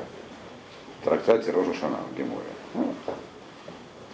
трактате 1.03 1.51
Роша 1.51 1.75
Шана 1.75 1.99
в 2.13 2.17
Геморе. 2.17 2.45
Ну, 2.75 2.95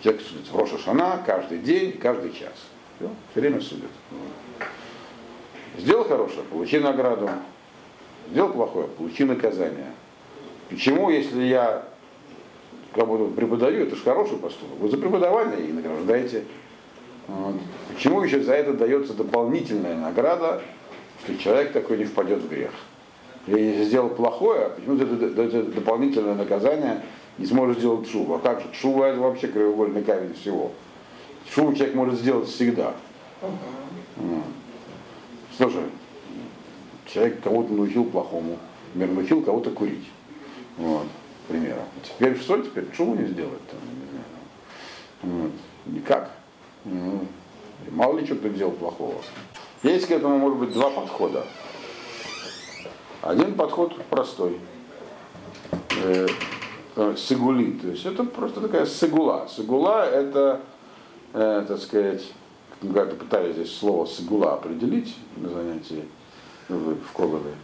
Человек 0.02 0.22
судит 0.22 0.48
в 0.48 0.56
Роша 0.56 0.78
Шана 0.78 1.22
каждый 1.26 1.58
день, 1.58 1.92
каждый 1.92 2.32
час. 2.32 2.54
Все, 2.98 3.10
время 3.40 3.60
судят. 3.60 3.90
Сделал 5.78 6.04
хорошее, 6.04 6.42
получи 6.50 6.78
награду. 6.78 7.28
Сделал 8.30 8.50
плохое, 8.50 8.86
получи 8.86 9.24
наказание. 9.24 9.92
Почему, 10.68 11.10
если 11.10 11.42
я 11.42 11.84
кому-то 12.94 13.26
преподаю, 13.34 13.86
это 13.86 13.96
же 13.96 14.02
хороший 14.02 14.38
поступок. 14.38 14.78
Вы 14.78 14.88
за 14.88 14.98
преподавание 14.98 15.66
и 15.66 15.72
награждаете. 15.72 16.44
Вот. 17.26 17.56
Почему 17.92 18.22
еще 18.22 18.40
за 18.40 18.54
это 18.54 18.72
дается 18.72 19.14
дополнительная 19.14 19.96
награда, 19.96 20.62
если 21.26 21.42
человек 21.42 21.72
такой 21.72 21.98
не 21.98 22.04
впадет 22.04 22.40
в 22.40 22.48
грех? 22.48 22.70
Если 23.46 23.84
сделал 23.84 24.10
плохое, 24.10 24.66
а 24.66 24.70
почему 24.70 24.96
за 24.96 25.04
это 25.04 25.62
дополнительное 25.64 26.34
наказание, 26.34 27.02
не 27.38 27.46
сможет 27.46 27.78
сделать 27.78 28.08
шубу? 28.08 28.34
А 28.34 28.38
как 28.38 28.60
же? 28.60 28.66
Шуба 28.72 29.06
это 29.06 29.20
вообще 29.20 29.48
краеугольный 29.48 30.02
камень 30.02 30.34
всего. 30.34 30.72
Шубу 31.50 31.74
человек 31.74 31.94
может 31.94 32.18
сделать 32.20 32.48
всегда. 32.48 32.94
Что 35.54 35.68
же, 35.68 35.90
человек 37.06 37.42
кого-то 37.42 37.72
научил 37.72 38.04
плохому, 38.04 38.58
например, 38.94 39.16
научил 39.16 39.42
кого-то 39.42 39.70
курить. 39.70 40.08
Вот, 40.76 41.06
к 41.46 41.50
примеру. 41.50 41.80
Теперь 42.02 42.36
что 42.38 42.60
теперь? 42.62 42.86
Шубу 42.94 43.14
не 43.14 43.26
сделать? 43.26 43.60
Вот. 45.22 45.52
Никак. 45.86 46.30
Ну, 46.84 47.26
мало 47.90 48.18
ли 48.18 48.26
что 48.26 48.36
кто 48.36 48.48
делал 48.48 48.72
плохого. 48.72 49.16
Есть 49.82 50.06
к 50.06 50.10
этому, 50.10 50.38
может 50.38 50.58
быть, 50.58 50.72
два 50.72 50.90
подхода. 50.90 51.46
Один 53.22 53.54
подход 53.54 53.94
простой. 54.10 54.58
Э, 56.02 56.26
э, 56.96 57.14
сигули. 57.16 57.72
То 57.72 57.88
есть 57.88 58.04
это 58.04 58.24
просто 58.24 58.60
такая 58.60 58.84
сигула. 58.84 59.48
Сигула 59.48 60.04
это, 60.04 60.60
э, 61.32 61.64
так 61.66 61.78
сказать, 61.80 62.22
мы 62.82 62.92
как-то 62.92 63.16
пытались 63.16 63.54
здесь 63.54 63.76
слово 63.76 64.06
сигула 64.06 64.54
определить 64.54 65.16
на 65.36 65.48
занятии 65.48 66.04
ну, 66.68 66.76
вы 66.78 66.94
в 66.94 67.12
Колове. 67.12 67.54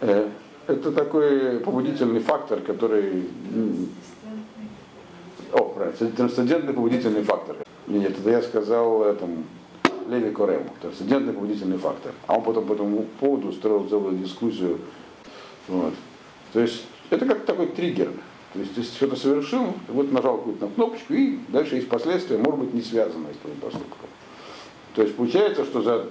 Э, 0.00 0.28
это 0.66 0.92
такой 0.92 1.60
побудительный 1.60 2.20
фактор, 2.20 2.60
который... 2.60 3.26
м, 3.54 3.88
О, 5.52 5.64
правильно, 5.64 6.10
трансцендентный 6.16 6.72
побудительный 6.72 7.22
фактор. 7.22 7.56
Нет, 7.86 8.18
это 8.18 8.30
я 8.30 8.42
сказал 8.42 9.02
этому 9.02 9.44
Леви 10.08 10.30
Корему, 10.30 10.70
трансцендентный 10.80 11.32
побудительный 11.32 11.78
фактор. 11.78 12.12
А 12.26 12.36
он 12.36 12.42
потом 12.42 12.66
по 12.66 12.72
этому 12.72 13.06
поводу 13.20 13.48
устроил 13.48 13.88
целую 13.88 14.18
дискуссию. 14.18 14.78
Вот. 15.68 15.94
То 16.52 16.60
есть 16.60 16.84
это 17.10 17.26
как 17.26 17.44
такой 17.44 17.66
триггер. 17.66 18.10
То 18.52 18.58
есть 18.58 18.74
ты 18.74 18.82
что-то 18.82 19.16
совершил, 19.16 19.72
вот 19.88 20.12
нажал 20.12 20.38
какую-то 20.38 20.68
кнопочку, 20.68 21.14
и 21.14 21.38
дальше 21.48 21.76
есть 21.76 21.88
последствия, 21.88 22.36
может 22.36 22.60
быть, 22.60 22.74
не 22.74 22.82
связанные 22.82 23.32
с 23.32 23.38
твоим 23.38 23.56
поступком. 23.56 24.08
То 24.94 25.02
есть 25.02 25.16
получается, 25.16 25.64
что 25.64 25.80
за 25.80 26.06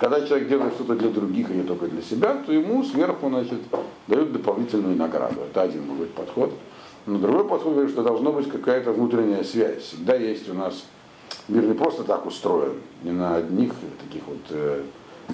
когда 0.00 0.26
человек 0.26 0.48
делает 0.48 0.72
что-то 0.72 0.94
для 0.94 1.10
других, 1.10 1.50
а 1.50 1.52
не 1.52 1.62
только 1.62 1.86
для 1.86 2.00
себя, 2.00 2.42
то 2.46 2.50
ему 2.50 2.82
сверху 2.82 3.28
значит, 3.28 3.60
дают 4.08 4.32
дополнительную 4.32 4.96
награду. 4.96 5.42
Это 5.42 5.60
один 5.60 5.82
может 5.82 6.04
быть 6.04 6.14
подход. 6.14 6.54
Но 7.04 7.18
другой 7.18 7.46
подход 7.46 7.74
говорит, 7.74 7.92
что 7.92 8.02
должна 8.02 8.30
быть 8.30 8.50
какая-то 8.50 8.92
внутренняя 8.92 9.44
связь. 9.44 9.82
Всегда 9.82 10.14
есть 10.14 10.48
у 10.48 10.54
нас 10.54 10.86
мир 11.50 11.64
не 11.64 11.74
просто 11.74 12.04
так 12.04 12.26
устроен, 12.26 12.74
не 13.02 13.12
на 13.12 13.36
одних 13.36 13.72
таких 14.00 14.22
вот 14.26 14.38
э, 14.50 14.82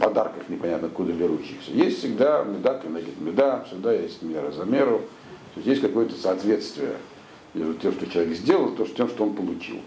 подарках 0.00 0.48
непонятно 0.48 0.88
куда 0.88 1.12
берущихся. 1.12 1.70
Есть 1.70 1.98
всегда 1.98 2.44
меда, 2.44 2.79
кинегит 2.79 3.20
меда, 3.20 3.64
всегда 3.64 3.92
есть 3.92 4.22
мера 4.22 4.50
за 4.50 4.64
меру. 4.64 5.02
То 5.55 5.61
есть 5.61 5.68
есть 5.68 5.83
какое-то 5.83 6.14
соответствие 6.14 6.96
между 7.55 7.74
тем, 7.74 7.92
что 7.92 8.07
человек 8.07 8.37
сделал, 8.37 8.68
и 8.68 8.85
тем, 8.94 9.09
что 9.09 9.24
он 9.24 9.35
получил. 9.35 9.81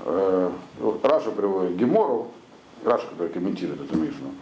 Э, 0.00 0.50
Раши 1.02 1.30
приводит 1.30 1.76
Гемору, 1.76 2.28
Раши, 2.84 3.06
который 3.06 3.28
комментирует 3.28 3.82
эту 3.82 3.96
Мишну, 3.96 4.32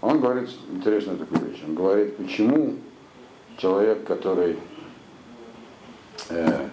он 0.00 0.20
говорит 0.20 0.50
интересную 0.70 1.18
такую 1.18 1.50
вещь. 1.50 1.62
Он 1.66 1.74
говорит, 1.74 2.16
почему 2.16 2.74
человек, 3.56 4.04
который 4.04 4.58
э, 6.28 6.68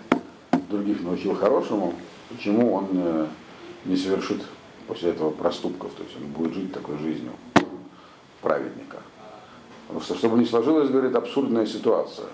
других 0.69 1.02
научил 1.02 1.36
хорошему, 1.36 1.93
почему 2.30 2.73
он 2.73 2.88
э, 2.91 3.28
не 3.86 3.98
совершит 3.98 4.41
после 4.88 5.12
этого 5.12 5.32
проступков, 5.32 5.91
то 5.93 6.04
есть 6.04 6.15
он 6.17 6.28
будет 6.28 6.54
жить 6.54 6.74
такой 6.74 6.98
жизнью 6.98 7.32
праведника. 8.41 8.98
Что, 10.02 10.15
чтобы 10.15 10.38
не 10.38 10.46
сложилась, 10.46 10.89
говорит, 10.89 11.15
абсурдная 11.15 11.65
ситуация, 11.65 12.28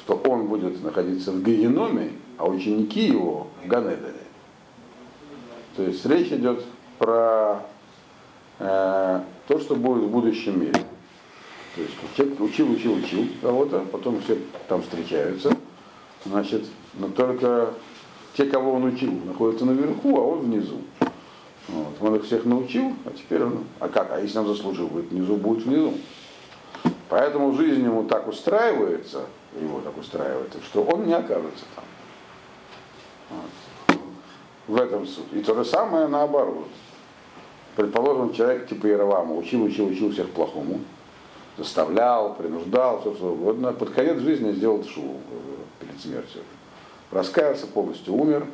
что 0.00 0.14
он 0.14 0.46
будет 0.46 0.82
находиться 0.82 1.32
в 1.32 1.42
гееноме, 1.42 2.12
а 2.38 2.46
ученики 2.46 3.06
его 3.06 3.48
в 3.62 3.68
Ганедене. 3.68 4.24
То 5.76 5.82
есть 5.82 6.04
речь 6.06 6.28
идет 6.28 6.64
про 6.98 7.62
э, 8.58 9.20
то, 9.48 9.58
что 9.58 9.74
будет 9.74 10.04
в 10.04 10.10
будущем 10.10 10.60
мире. 10.60 10.80
То 11.74 11.82
есть 11.82 11.94
человек 12.16 12.40
учил, 12.40 12.70
учил, 12.70 12.94
учил 12.94 13.26
кого-то, 13.42 13.80
потом 13.90 14.20
все 14.22 14.38
там 14.68 14.82
встречаются, 14.82 15.56
значит, 16.24 16.64
но 16.94 17.08
только 17.08 17.74
те, 18.36 18.46
кого 18.46 18.72
он 18.72 18.84
учил, 18.84 19.12
находятся 19.24 19.64
наверху, 19.64 20.16
а 20.18 20.20
он 20.20 20.40
внизу. 20.40 20.78
Вот. 21.68 21.94
Он 22.00 22.16
их 22.16 22.24
всех 22.24 22.44
научил, 22.44 22.92
а 23.06 23.10
теперь 23.10 23.42
он, 23.42 23.64
а 23.80 23.88
как, 23.88 24.12
а 24.12 24.20
если 24.20 24.38
он 24.38 24.46
заслужил, 24.46 24.88
будет 24.88 25.10
внизу, 25.10 25.36
будет 25.36 25.64
внизу. 25.64 25.94
Поэтому 27.08 27.54
жизнь 27.54 27.84
ему 27.84 28.04
так 28.04 28.28
устраивается, 28.28 29.26
его 29.60 29.80
так 29.80 29.96
устраивается, 29.96 30.58
что 30.62 30.82
он 30.82 31.06
не 31.06 31.14
окажется 31.14 31.64
там. 31.74 31.84
Вот. 33.30 33.98
В 34.66 34.76
этом 34.80 35.06
суть. 35.06 35.32
И 35.32 35.40
то 35.40 35.54
же 35.54 35.64
самое 35.64 36.06
наоборот. 36.06 36.68
Предположим, 37.76 38.32
человек 38.32 38.68
типа 38.68 38.86
Яровама 38.86 39.34
учил, 39.36 39.62
учил, 39.64 39.86
учил 39.86 40.12
всех 40.12 40.30
плохому, 40.30 40.80
заставлял, 41.56 42.34
принуждал, 42.34 43.00
все 43.00 43.14
что 43.14 43.32
угодно. 43.32 43.72
Под 43.72 43.90
конец 43.90 44.18
жизни 44.18 44.52
сделал 44.52 44.84
шоу 44.84 45.16
перед 45.80 46.00
смертью. 46.00 46.42
Раскаялся 47.10 47.66
полностью, 47.66 48.14
умер, 48.14 48.46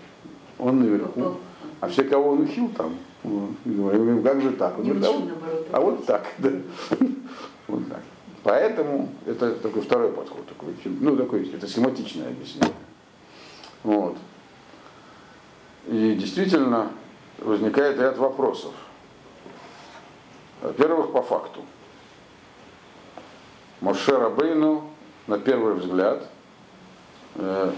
он 0.59 0.81
наверху. 0.81 1.37
А 1.81 1.89
все, 1.89 2.05
кого 2.05 2.33
он 2.33 2.43
учил 2.43 2.69
там, 2.77 2.99
говорим, 3.65 4.23
как 4.23 4.43
же 4.43 4.53
так? 4.53 4.79
Он 4.79 4.85
говорит, 4.85 5.05
а, 5.05 5.13
вот, 5.13 5.67
а 5.73 5.81
вот 5.81 6.07
так, 6.07 6.27
да. 6.39 6.51
Вот 7.69 7.89
так. 7.89 8.03
Поэтому 8.43 9.11
это 9.27 9.55
такой 9.55 9.83
второй 9.83 10.13
подход, 10.13 10.47
такой, 10.47 10.75
ну 10.85 11.17
такой, 11.17 11.49
это 11.51 11.67
схематичное 11.67 12.29
объяснение. 12.29 12.75
Вот. 13.83 14.17
И 15.87 16.15
действительно 16.15 16.91
возникает 17.39 17.99
ряд 17.99 18.19
вопросов. 18.19 18.73
Во-первых, 20.63 21.13
по 21.13 21.23
факту. 21.23 21.65
Моше 23.81 24.17
Рабейну, 24.17 24.91
на 25.27 25.39
первый 25.39 25.75
взгляд, 25.75 26.29
э, 27.37 27.73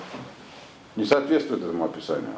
не 0.96 1.04
соответствует 1.04 1.62
этому 1.62 1.84
описанию. 1.84 2.36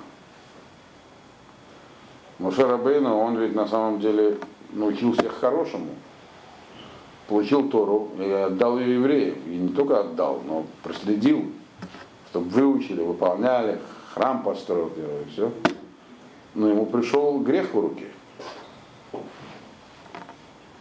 Моше 2.38 2.66
Рабейну, 2.66 3.16
он 3.16 3.38
ведь 3.38 3.54
на 3.54 3.66
самом 3.66 4.00
деле 4.00 4.38
научил 4.72 5.12
всех 5.12 5.32
хорошему. 5.38 5.90
Получил 7.28 7.68
Тору 7.70 8.10
и 8.18 8.30
отдал 8.30 8.78
ее 8.78 8.96
евреям. 8.96 9.38
И 9.46 9.56
не 9.56 9.68
только 9.68 10.00
отдал, 10.00 10.42
но 10.46 10.66
проследил, 10.82 11.44
чтобы 12.30 12.50
выучили, 12.50 13.00
выполняли, 13.00 13.80
храм 14.12 14.42
построил 14.42 14.88
и 14.88 15.30
все. 15.30 15.52
Но 16.54 16.68
ему 16.68 16.86
пришел 16.86 17.38
грех 17.40 17.72
в 17.72 17.80
руки 17.80 18.06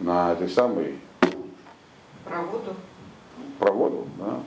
на 0.00 0.32
этой 0.32 0.48
самой 0.48 0.98
Проводу. 2.24 2.74
Проводу, 3.58 4.06
да. 4.18 4.40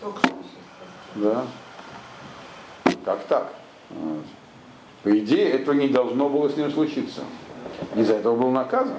Только 0.00 0.18
что 0.20 0.34
Да. 1.16 1.46
Как 3.04 3.24
так? 3.26 3.52
По 5.02 5.18
идее, 5.18 5.50
этого 5.50 5.74
не 5.74 5.88
должно 5.88 6.28
было 6.28 6.48
с 6.48 6.56
ним 6.56 6.70
случиться. 6.70 7.22
Из-за 7.96 8.14
этого 8.14 8.36
был 8.36 8.50
наказан. 8.50 8.98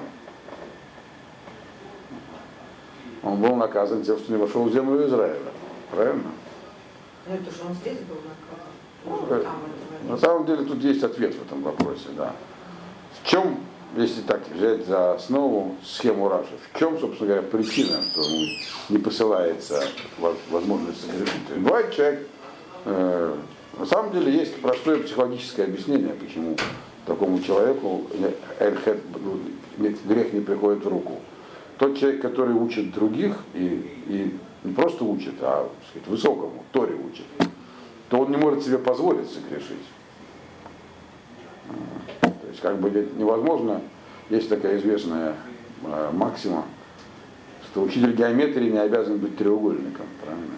Он 3.22 3.40
был 3.40 3.56
наказан 3.56 4.02
тем, 4.02 4.18
что 4.18 4.32
не 4.32 4.38
вошел 4.38 4.64
в 4.64 4.72
землю 4.72 5.06
Израиля. 5.06 5.38
Правильно? 5.90 6.30
Ну 7.26 7.34
это 7.34 7.44
же 7.50 7.62
он 7.66 7.74
здесь 7.74 7.98
был 8.00 8.16
наказан. 9.06 9.46
Ну, 10.04 10.10
На 10.10 10.18
самом 10.18 10.44
деле 10.46 10.64
тут 10.64 10.82
есть 10.82 11.02
ответ 11.02 11.34
в 11.34 11.42
этом 11.46 11.62
вопросе, 11.62 12.08
да. 12.16 12.32
В 13.22 13.26
чем, 13.26 13.58
если 13.96 14.20
так 14.22 14.42
взять 14.50 14.86
за 14.86 15.14
основу 15.14 15.76
схему 15.84 16.28
Раши, 16.28 16.52
в 16.72 16.78
чем, 16.78 16.98
собственно 16.98 17.28
говоря, 17.32 17.48
причина, 17.48 18.02
что 18.02 18.20
ему 18.22 18.46
не 18.90 18.98
посылается 18.98 19.82
воз- 20.18 20.36
возможность 20.50 21.00
согрешить? 21.00 21.34
Бывает 21.56 21.94
человек, 21.94 22.28
э, 22.84 23.36
на 23.78 23.86
самом 23.86 24.12
деле 24.12 24.32
есть 24.32 24.56
простое 24.60 25.00
психологическое 25.02 25.64
объяснение, 25.64 26.14
почему 26.14 26.56
такому 27.06 27.40
человеку 27.40 28.02
ну, 28.18 29.40
грех 30.04 30.32
не 30.32 30.40
приходит 30.40 30.84
в 30.84 30.88
руку. 30.88 31.20
Тот 31.78 31.98
человек, 31.98 32.22
который 32.22 32.54
учит 32.54 32.92
других 32.92 33.36
и, 33.52 33.90
и 34.06 34.34
не 34.62 34.72
просто 34.72 35.04
учит, 35.04 35.34
а 35.40 35.68
сказать, 35.90 36.08
высокому, 36.08 36.64
Торе 36.72 36.94
учит, 36.94 37.26
то 38.08 38.20
он 38.20 38.30
не 38.30 38.36
может 38.36 38.62
себе 38.62 38.78
позволить 38.78 39.28
согрешить. 39.28 39.84
То 42.20 42.48
есть 42.48 42.60
как 42.60 42.78
бы 42.78 42.90
невозможно, 43.16 43.80
есть 44.30 44.48
такая 44.48 44.78
известная 44.78 45.34
э, 45.82 46.10
максима, 46.12 46.64
что 47.64 47.82
учитель 47.82 48.14
геометрии 48.14 48.70
не 48.70 48.78
обязан 48.78 49.18
быть 49.18 49.36
треугольником, 49.36 50.06
правильно? 50.24 50.54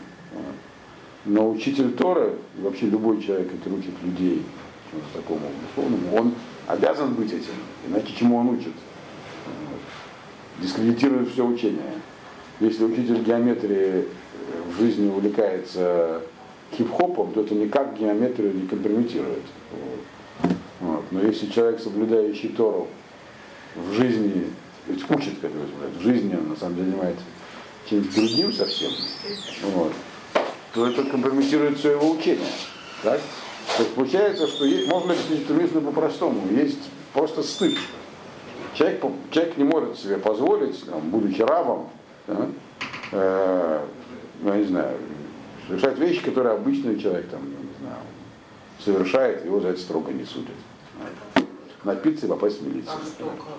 Но 1.26 1.50
учитель 1.50 1.92
Торы, 1.92 2.36
и 2.56 2.62
вообще 2.62 2.86
любой 2.86 3.20
человек, 3.20 3.50
который 3.50 3.80
учит 3.80 3.94
людей 4.02 4.44
чему-то 4.90 5.18
такому 5.18 5.40
духовному, 5.74 6.16
он 6.16 6.34
обязан 6.68 7.14
быть 7.14 7.32
этим, 7.32 7.52
иначе 7.88 8.14
чему 8.16 8.36
он 8.36 8.50
учит? 8.50 8.72
Дискредитирует 10.60 11.28
все 11.30 11.44
учение. 11.44 11.94
Если 12.60 12.84
учитель 12.84 13.22
геометрии 13.22 13.76
э, 13.76 14.04
в 14.68 14.80
жизни 14.80 15.08
увлекается 15.08 16.22
хип-хопом, 16.72 17.32
то 17.32 17.42
это 17.42 17.54
никак 17.54 17.98
геометрию 17.98 18.54
не 18.54 18.66
компрометирует. 18.66 19.42
Вот. 20.80 21.04
Но 21.10 21.22
если 21.22 21.46
человек, 21.46 21.80
соблюдающий 21.80 22.50
Тору, 22.50 22.88
в 23.74 23.92
жизни, 23.92 24.46
ведь 24.86 25.10
учит, 25.10 25.34
как 25.40 25.50
сказать, 25.50 25.96
в 25.98 26.02
жизни 26.02 26.34
он 26.34 26.50
на 26.50 26.56
самом 26.56 26.76
деле 26.76 26.90
занимается 26.90 27.24
чем-то 27.90 28.14
другим 28.14 28.52
совсем, 28.52 28.90
вот, 29.74 29.92
то 30.76 30.86
это 30.86 31.04
компрометирует 31.04 31.78
все 31.78 31.92
его 31.92 32.10
учение. 32.10 32.46
Так? 33.02 33.18
То 33.76 33.82
есть 33.82 33.94
получается, 33.94 34.46
что 34.46 34.66
есть, 34.66 34.86
можно 34.88 35.14
объяснить 35.14 35.46
по-простому. 35.46 36.42
Есть 36.52 36.90
просто 37.14 37.42
стыд. 37.42 37.78
Человек, 38.74 39.02
человек 39.30 39.56
не 39.56 39.64
может 39.64 39.98
себе 39.98 40.18
позволить, 40.18 40.84
там, 40.84 41.00
будучи 41.08 41.40
рабом, 41.40 41.88
да, 42.26 42.48
э, 43.12 43.86
ну, 44.42 44.52
я 44.52 44.58
не 44.58 44.64
знаю, 44.66 44.98
совершать 45.66 45.98
вещи, 45.98 46.22
которые 46.22 46.54
обычный 46.54 46.98
человек 46.98 47.30
там, 47.30 47.40
не 47.42 47.78
знаю, 47.80 48.02
совершает, 48.78 49.46
его 49.46 49.60
за 49.60 49.68
это 49.68 49.80
строго 49.80 50.12
не 50.12 50.26
судят. 50.26 50.56
Напиться 51.84 52.26
и 52.26 52.28
попасть 52.28 52.60
в 52.60 52.66
милицию. 52.68 52.98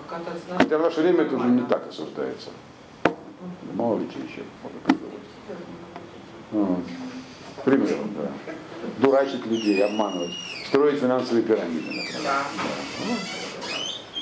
А. 0.08 0.58
Хотя 0.58 0.78
в 0.78 0.82
наше 0.82 1.00
время 1.00 1.24
это 1.24 1.34
уже 1.34 1.48
не 1.48 1.62
так 1.62 1.88
осуждается. 1.88 2.50
Мало 3.74 3.98
ли 3.98 4.08
что 4.08 4.20
еще 4.20 4.42
можно 4.62 4.78
придумать. 4.84 5.18
Вот. 6.52 7.07
К 7.60 7.64
примеру, 7.64 8.04
да. 8.16 8.52
Дурачить 8.98 9.44
людей, 9.46 9.84
обманывать. 9.84 10.30
Строить 10.66 11.00
финансовые 11.00 11.42
пирамиды, 11.42 11.86
например. 11.86 12.20
Да. 12.24 12.44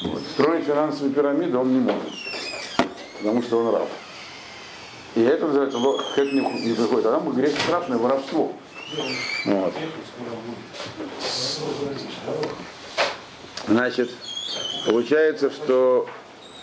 Вот. 0.05 0.23
Строить 0.33 0.65
финансовые 0.65 1.15
пирамиды 1.15 1.57
он 1.57 1.73
не 1.73 1.81
может, 1.81 2.13
потому 3.19 3.43
что 3.43 3.59
он 3.59 3.75
раб. 3.75 3.89
И 5.15 5.23
это 5.23 5.47
называется 5.47 5.79
хэт 6.15 6.33
не, 6.33 6.41
не 6.41 6.75
приходит. 6.75 7.07
А 7.07 7.13
там 7.13 7.33
грех 7.33 7.59
страшное 7.59 7.99
воровство. 7.99 8.53
Вот. 9.47 9.75
Значит, 13.67 14.11
получается, 14.87 15.51
что 15.51 16.07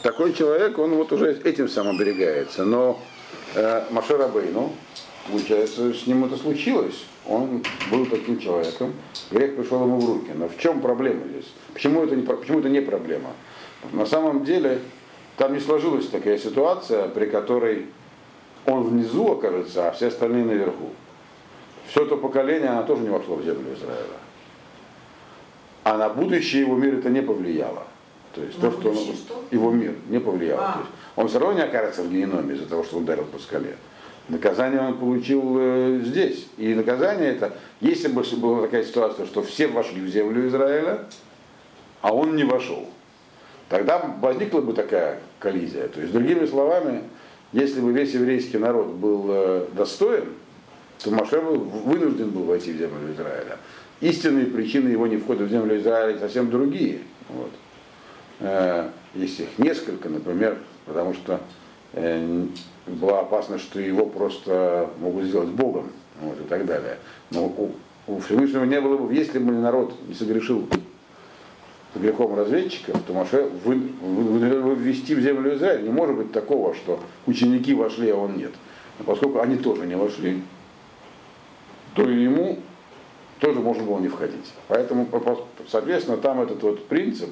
такой 0.04 0.34
человек, 0.34 0.78
он 0.78 0.96
вот 0.96 1.12
уже 1.12 1.32
этим 1.44 1.68
сам 1.68 1.90
оберегается. 1.90 2.64
Но 2.64 3.02
э, 3.56 3.86
Машер 3.90 4.22
Абейну, 4.22 4.72
получается, 5.30 5.94
с 5.94 6.08
ним 6.08 6.26
это 6.26 6.38
случилось. 6.38 7.06
Он 7.28 7.64
был 7.90 8.06
таким 8.06 8.40
человеком, 8.40 8.94
грех 9.32 9.56
пришел 9.56 9.84
ему 9.84 9.98
в 10.00 10.06
руки. 10.06 10.32
Но 10.36 10.50
в 10.50 10.58
чем 10.58 10.82
проблема 10.82 11.28
здесь? 11.28 11.52
Почему 11.74 12.04
это 12.04 12.16
не, 12.16 12.24
почему 12.24 12.60
это 12.60 12.70
не 12.70 12.82
проблема? 12.82 13.32
На 13.92 14.06
самом 14.06 14.44
деле, 14.44 14.80
там 15.38 15.54
не 15.54 15.60
сложилась 15.60 16.08
такая 16.08 16.38
ситуация, 16.38 17.08
при 17.08 17.26
которой 17.26 17.88
он 18.66 18.84
внизу 18.84 19.32
окажется, 19.32 19.90
а 19.90 19.92
все 19.92 20.08
остальные 20.08 20.46
наверху. 20.46 20.90
Все 21.88 22.06
то 22.06 22.18
поколение, 22.18 22.70
оно 22.70 22.84
тоже 22.84 23.04
не 23.04 23.10
вошло 23.10 23.36
в 23.36 23.44
землю 23.44 23.74
Израиля. 23.74 24.20
А 25.84 25.98
на 25.98 26.10
будущее 26.10 26.62
его 26.62 26.76
мир 26.76 26.96
это 26.96 27.10
не 27.10 27.22
повлияло. 27.22 27.84
То 28.34 28.42
есть 28.42 28.62
На 28.62 28.72
то, 28.72 28.80
что, 28.80 28.90
он, 28.90 28.96
что? 28.96 29.44
его 29.52 29.70
мир 29.72 29.96
не 30.08 30.20
повлияло. 30.20 30.66
А. 30.66 30.74
То 30.74 30.80
есть 30.80 30.92
он 31.16 31.28
все 31.28 31.40
равно 31.40 31.56
не 31.58 31.64
окажется 31.64 32.04
в 32.04 32.12
геноме 32.12 32.56
из-за 32.56 32.68
того, 32.68 32.84
что 32.84 32.98
он 32.98 33.04
ударил 33.04 33.26
по 33.26 33.38
скале. 33.38 33.76
Наказание 34.30 34.80
он 34.80 34.98
получил 34.98 35.58
э, 35.60 36.02
здесь. 36.06 36.48
И 36.58 36.74
наказание 36.74 37.32
это, 37.32 37.54
если 37.82 38.08
бы 38.08 38.24
была 38.38 38.62
такая 38.62 38.86
ситуация, 38.86 39.26
что 39.26 39.44
все 39.44 39.68
вошли 39.68 40.00
в 40.00 40.08
землю 40.08 40.48
Израиля, 40.48 41.06
а 42.02 42.14
он 42.14 42.36
не 42.38 42.46
вошел, 42.46 42.88
тогда 43.68 44.00
возникла 44.22 44.62
бы 44.62 44.74
такая 44.74 45.20
коллизия. 45.40 45.90
То 45.90 46.00
есть, 46.00 46.14
другими 46.14 46.46
словами, 46.46 47.04
если 47.52 47.82
бы 47.82 47.92
весь 47.92 48.14
еврейский 48.14 48.58
народ 48.58 48.88
был 48.88 49.26
э, 49.28 49.68
достоин, 49.74 50.26
то 51.04 51.12
Маше 51.12 51.42
был 51.42 51.58
вынужден 51.58 52.30
был 52.30 52.44
войти 52.44 52.72
в 52.72 52.78
землю 52.78 53.14
Израиля. 53.14 53.58
Истинные 54.00 54.46
причины 54.46 54.88
его 54.88 55.06
не 55.06 55.18
входа 55.18 55.44
в 55.44 55.50
землю 55.50 55.78
Израиля 55.78 56.18
совсем 56.18 56.50
другие. 56.50 57.00
Вот. 57.28 57.52
Э, 58.40 58.90
Есть 59.16 59.42
их 59.42 59.50
несколько, 59.58 60.08
например, 60.08 60.58
потому 60.86 61.14
что 61.14 61.42
была 62.88 63.22
опасность, 63.22 63.64
что 63.64 63.80
его 63.80 64.06
просто 64.06 64.90
могут 65.00 65.26
сделать 65.26 65.50
Богом 65.50 65.92
вот, 66.22 66.40
и 66.40 66.44
так 66.44 66.66
далее. 66.66 66.98
Но 67.32 67.46
у, 67.46 67.72
у 68.08 68.20
Всевышнего 68.20 68.64
не 68.66 68.80
было 68.82 68.98
бы, 68.98 69.14
если 69.14 69.40
бы 69.40 69.52
народ 69.52 69.94
не 70.08 70.14
согрешил 70.14 70.68
грехом 71.96 72.36
разведчиков, 72.36 73.02
то 73.04 73.14
Маше 73.14 73.50
ввести 73.66 75.16
в 75.16 75.22
землю 75.22 75.56
Израиля 75.56 75.84
не 75.84 75.90
может 75.90 76.18
быть 76.18 76.32
такого, 76.32 76.74
что 76.74 77.00
ученики 77.28 77.74
вошли, 77.74 78.10
а 78.10 78.16
он 78.16 78.38
нет. 78.38 78.52
Но 79.00 79.06
поскольку 79.06 79.40
они 79.40 79.58
тоже 79.58 79.86
не 79.86 79.96
вошли, 79.96 80.42
то 81.96 82.10
и 82.10 82.24
ему 82.24 82.60
тоже 83.40 83.60
можно 83.60 83.84
было 83.84 84.00
не 84.00 84.08
входить. 84.08 84.54
Поэтому, 84.68 85.06
по- 85.06 85.20
по- 85.20 85.46
соответственно, 85.68 86.18
там 86.18 86.42
этот 86.42 86.64
вот 86.64 86.88
принцип, 86.88 87.30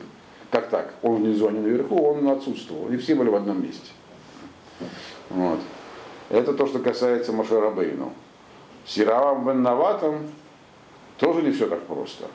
так 0.52 0.70
так, 0.70 0.94
он 1.02 1.24
внизу, 1.24 1.48
а 1.48 1.52
не 1.52 1.60
наверху, 1.60 1.96
он 2.04 2.28
отсутствовал. 2.28 2.90
И 2.90 2.98
все 2.98 3.16
были 3.16 3.30
в 3.30 3.36
одном 3.36 3.64
месте. 3.64 3.92
Вот. 5.30 5.60
Это 6.30 6.54
то, 6.54 6.66
что 6.66 6.80
касается 6.80 7.34
Машарабейну. 7.34 8.14
С 8.86 8.98
Иравам 8.98 9.46
бен 9.46 9.62
Наватом 9.62 10.30
тоже 11.18 11.42
не 11.42 11.52
все 11.52 11.68
так 11.68 11.82
просто. 11.84 12.26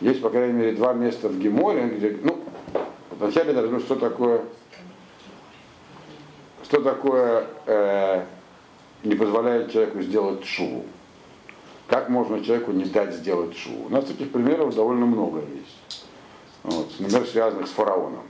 Есть, 0.00 0.22
по 0.22 0.30
крайней 0.30 0.52
мере, 0.52 0.72
два 0.72 0.92
места 0.92 1.28
в 1.28 1.38
Геморе, 1.38 1.88
где, 1.88 2.16
ну, 2.22 2.38
вначале 3.10 3.52
я 3.52 3.62
разберу, 3.62 3.80
что 3.80 3.96
такое, 3.96 4.42
что 6.62 6.80
такое 6.80 7.46
э, 7.66 8.24
не 9.02 9.14
позволяет 9.16 9.72
человеку 9.72 10.00
сделать 10.00 10.44
шуву. 10.44 10.84
Как 11.88 12.08
можно 12.10 12.44
человеку 12.44 12.70
не 12.72 12.84
дать 12.84 13.14
сделать 13.14 13.56
шуву? 13.56 13.86
У 13.86 13.88
нас 13.88 14.04
таких 14.04 14.30
примеров 14.30 14.74
довольно 14.74 15.06
много 15.06 15.40
есть. 15.40 16.06
Вот, 16.62 16.88
например, 17.00 17.26
связанных 17.26 17.66
с 17.66 17.70
фараоном. 17.70 18.24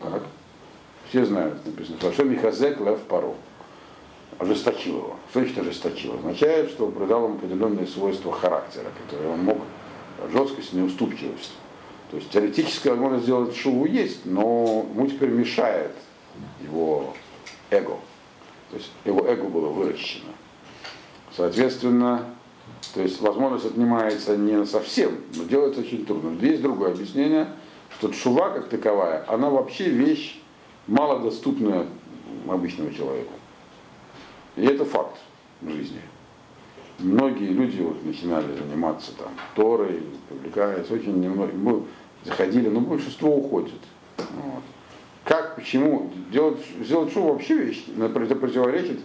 Так? 0.00 0.22
Все 1.08 1.24
знают, 1.24 1.64
написано, 1.64 2.12
что 2.12 2.24
Михазек 2.24 2.80
Лев 2.80 3.00
Паро. 3.02 3.34
Ожесточил 4.38 4.98
его. 4.98 5.16
Что 5.30 5.40
значит 5.40 5.58
ожесточил? 5.58 6.14
Означает, 6.14 6.70
что 6.70 6.88
придал 6.88 7.24
ему 7.24 7.36
определенные 7.36 7.86
свойства 7.86 8.32
характера, 8.32 8.86
которые 9.04 9.32
он 9.32 9.44
мог 9.44 9.58
жесткость, 10.30 10.74
неуступчивость. 10.74 11.54
То 12.10 12.18
есть 12.18 12.30
теоретически 12.30 12.88
возможность 12.88 13.24
сделать 13.24 13.56
шуву 13.56 13.86
есть, 13.86 14.24
но 14.26 14.86
ему 14.94 15.06
теперь 15.06 15.30
мешает 15.30 15.92
его 16.62 17.14
эго. 17.70 17.96
То 18.70 18.76
есть 18.76 18.90
его 19.04 19.26
эго 19.26 19.44
было 19.44 19.68
выращено. 19.68 20.30
Соответственно, 21.34 22.26
то 22.94 23.02
есть 23.02 23.20
возможность 23.20 23.66
отнимается 23.66 24.36
не 24.36 24.64
совсем, 24.66 25.18
но 25.36 25.44
делается 25.44 25.80
очень 25.80 26.06
трудно. 26.06 26.38
Есть 26.44 26.62
другое 26.62 26.92
объяснение, 26.92 27.48
что 27.98 28.12
шува 28.12 28.50
как 28.50 28.68
таковая, 28.68 29.24
она 29.26 29.50
вообще 29.50 29.88
вещь 29.88 30.40
малодоступная 30.88 31.86
обычному 32.48 32.92
человеку. 32.92 33.32
И 34.56 34.64
это 34.64 34.84
факт 34.84 35.16
в 35.60 35.70
жизни. 35.70 36.00
Многие 36.98 37.50
люди 37.50 37.80
вот 37.80 38.04
начинали 38.04 38.56
заниматься 38.56 39.12
там 39.16 39.28
Торой, 39.54 40.02
привлекаясь, 40.28 40.90
очень 40.90 41.20
немного, 41.20 41.84
заходили, 42.24 42.68
но 42.68 42.80
большинство 42.80 43.36
уходит. 43.36 43.78
Вот. 44.16 44.64
Как, 45.24 45.54
почему? 45.54 46.10
Делать, 46.32 46.58
сделать 46.82 47.12
шоу 47.12 47.32
вообще 47.32 47.56
вещь, 47.56 47.84
противоречит 47.86 48.98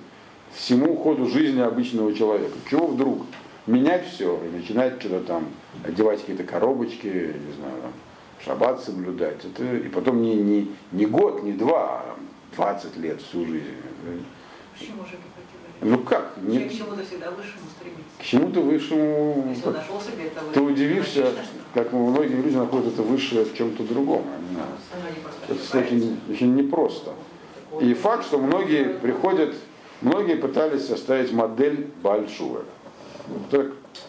всему 0.54 0.96
ходу 0.96 1.28
жизни 1.28 1.62
обычного 1.62 2.14
человека. 2.14 2.56
Чего 2.70 2.88
вдруг 2.88 3.24
менять 3.68 4.08
все 4.08 4.40
и 4.44 4.56
начинать 4.56 5.00
что-то 5.00 5.20
там, 5.22 5.46
одевать 5.84 6.22
какие-то 6.22 6.44
коробочки, 6.44 7.08
не 7.08 7.54
знаю, 7.54 7.76
шаббат 8.44 8.82
соблюдать. 8.84 9.44
Это, 9.46 9.76
и 9.76 9.90
потом 9.90 10.22
не, 10.22 10.36
не, 10.36 10.72
не 10.92 11.06
год, 11.06 11.44
не 11.44 11.54
два, 11.54 12.02
а 12.02 12.06
там, 12.06 12.28
20 12.56 12.98
лет, 12.98 13.22
всю 13.22 13.46
жизнь. 13.46 13.66
Почему 14.78 15.04
же? 15.06 15.18
Ну 15.82 15.98
как? 16.00 16.34
Не, 16.42 16.54
Человек 16.60 16.72
к 16.72 16.76
чему-то 16.78 17.04
всегда 17.06 17.32
высшему 17.32 17.66
стремится. 17.78 18.04
к 18.20 18.24
чему-то 18.24 18.62
высшему. 18.62 19.46
Если 19.50 19.68
он 19.68 19.74
нашел 19.74 20.00
себе 20.02 20.24
этого. 20.28 20.52
Ты 20.54 20.62
удивишься, 20.62 21.32
как 21.74 21.92
многие 21.92 22.36
люди 22.42 22.56
находят 22.56 22.94
это 22.94 23.02
высшее 23.02 23.44
в 23.46 23.54
чем-то 23.54 23.84
другом. 23.84 24.24
Они- 24.38 24.56
не 25.16 25.22
просто 25.22 25.46
Это 25.78 25.80
ошибается. 25.80 26.18
очень, 26.30 26.56
непросто. 26.56 27.14
И 27.82 27.94
факт, 27.96 28.24
что 28.26 28.38
многие 28.38 28.94
приходят, 29.00 29.56
многие 30.02 30.36
пытались 30.36 30.86
составить 30.88 31.34
модель 31.34 31.90
Бальшува. 32.02 32.64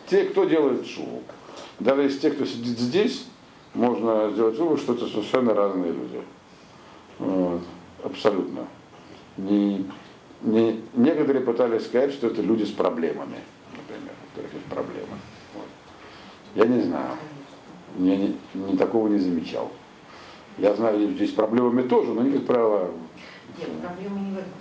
Те, 0.09 0.25
кто 0.27 0.45
делает 0.45 0.87
шуву. 0.87 1.23
Даже 1.81 2.07
из 2.07 2.19
тех, 2.19 2.35
кто 2.37 2.45
сидит 2.45 2.79
здесь, 2.79 3.27
можно 3.75 4.31
сделать 4.31 4.59
вывод, 4.59 4.81
что 4.81 4.95
это 4.95 5.07
совершенно 5.07 5.53
разные 5.55 5.93
люди. 5.93 6.23
Вот. 7.19 7.63
Абсолютно. 8.03 8.67
Не, 9.37 9.91
не, 10.43 10.81
некоторые 10.95 11.45
пытались 11.45 11.87
сказать, 11.87 12.13
что 12.13 12.29
это 12.29 12.41
люди 12.43 12.65
с 12.65 12.71
проблемами, 12.71 13.39
например, 13.73 14.13
у 14.13 14.31
которых 14.31 14.55
есть 14.55 14.67
проблемы. 14.67 15.19
Вот. 15.55 15.67
Я 16.55 16.67
не 16.67 16.83
знаю. 16.83 17.17
Я 17.99 18.17
не, 18.17 18.37
не 18.55 18.77
такого 18.77 19.09
не 19.09 19.19
замечал. 19.19 19.71
Я 20.59 20.75
знаю, 20.75 21.11
здесь 21.11 21.33
проблемами 21.33 21.83
тоже, 21.83 22.13
но 22.13 22.21
они, 22.21 22.33
как 22.33 22.47
правило, 22.47 22.91
Нет, 23.59 23.69
проблема 23.81 24.19
не 24.21 24.31
в 24.31 24.39
этом 24.39 24.53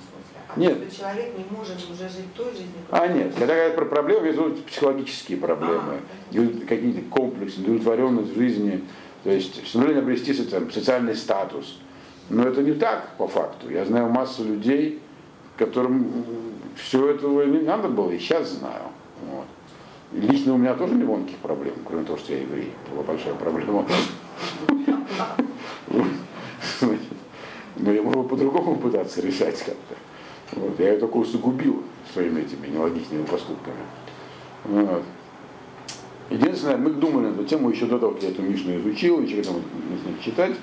Нет. 0.55 0.83
то, 0.83 0.91
что 0.91 1.01
человек 1.01 1.37
не 1.37 1.45
может 1.55 1.77
уже 1.89 2.09
жить 2.09 2.33
той 2.35 2.51
жизнью, 2.51 2.81
А 2.91 3.07
нет, 3.07 3.33
когда 3.33 3.53
говорят 3.53 3.75
про 3.75 3.85
проблемы, 3.85 4.27
я 4.27 4.33
имею 4.33 4.43
в 4.43 4.51
виду 4.51 4.63
психологические 4.63 5.37
проблемы, 5.37 5.99
А, 6.31 6.65
какие-то 6.67 7.01
комплексы, 7.09 7.61
удовлетворенность 7.61 8.33
в 8.33 8.35
жизни, 8.35 8.83
то 9.23 9.29
есть 9.29 9.67
стремление 9.67 10.01
обрести 10.01 10.33
социальный 10.33 11.15
статус. 11.15 11.79
Но 12.29 12.43
это 12.47 12.61
не 12.61 12.73
так 12.73 13.15
по 13.17 13.27
факту. 13.27 13.69
Я 13.69 13.85
знаю 13.85 14.09
массу 14.09 14.43
людей, 14.43 15.01
которым 15.57 16.23
все 16.75 17.09
этого 17.09 17.43
не 17.43 17.59
надо 17.59 17.89
было, 17.89 18.11
и 18.11 18.19
сейчас 18.19 18.49
знаю. 18.51 18.83
Вот. 19.29 19.45
Лично 20.13 20.53
у 20.53 20.57
меня 20.57 20.73
тоже 20.73 20.93
не 20.95 21.03
никаких 21.03 21.37
проблем, 21.37 21.73
кроме 21.85 22.05
того, 22.05 22.17
что 22.17 22.33
я 22.33 22.41
еврей. 22.41 22.71
Это 22.85 22.95
была 22.95 23.03
большая 23.03 23.33
проблема. 23.35 23.85
Но 27.75 27.91
я 27.91 28.01
могу 28.01 28.23
по-другому 28.23 28.75
пытаться 28.77 29.21
решать 29.21 29.57
как-то. 29.59 29.95
Вот. 30.55 30.79
Я 30.79 30.93
ее 30.93 30.99
только 30.99 31.17
усугубил 31.17 31.83
своими 32.13 32.41
этими 32.41 32.67
нелогичными 32.67 33.23
поступками. 33.23 33.77
Вот. 34.65 35.03
Единственное, 36.29 36.77
мы 36.77 36.91
думали 36.91 37.27
на 37.27 37.33
эту 37.33 37.43
тему 37.45 37.69
еще 37.69 37.85
до 37.85 37.99
того, 37.99 38.13
как 38.13 38.23
я 38.23 38.29
эту 38.29 38.41
Мишну 38.41 38.77
изучил, 38.77 39.21
еще 39.21 39.35
начали 39.37 40.21
читать, 40.23 40.55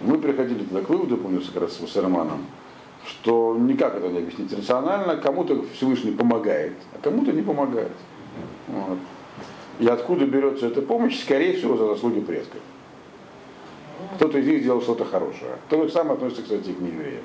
мы 0.00 0.18
приходили 0.18 0.62
туда 0.62 0.82
к 0.82 0.88
выводу, 0.88 1.16
помню, 1.16 1.40
как 1.40 1.62
раз 1.62 1.72
с 1.72 1.80
Вассерманом, 1.80 2.44
что 3.04 3.56
никак 3.58 3.96
это 3.96 4.08
не 4.08 4.18
объяснить 4.18 4.52
рационально, 4.52 5.16
кому-то 5.16 5.64
Всевышний 5.74 6.12
помогает, 6.12 6.74
а 6.94 6.98
кому-то 7.02 7.32
не 7.32 7.42
помогает. 7.42 7.92
Вот. 8.68 8.98
И 9.78 9.86
откуда 9.86 10.26
берется 10.26 10.66
эта 10.66 10.82
помощь, 10.82 11.20
скорее 11.20 11.56
всего, 11.56 11.76
за 11.76 11.86
заслуги 11.86 12.20
предков. 12.20 12.60
Кто-то 14.16 14.38
из 14.38 14.46
них 14.46 14.60
сделал 14.60 14.82
что-то 14.82 15.04
хорошее. 15.04 15.56
То 15.68 15.82
же 15.82 15.90
самое 15.90 16.14
относится, 16.14 16.42
кстати, 16.42 16.70
и 16.70 16.74
к 16.74 16.80
неевреям. 16.80 17.24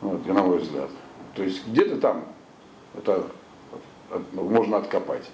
Вот. 0.00 0.26
И 0.26 0.32
на 0.32 0.42
мой 0.42 0.58
взгляд. 0.58 0.90
То 1.34 1.42
есть 1.42 1.66
где-то 1.66 1.98
там 1.98 2.24
это 2.96 3.24
от- 4.10 4.32
можно 4.32 4.78
откопать. 4.78 5.28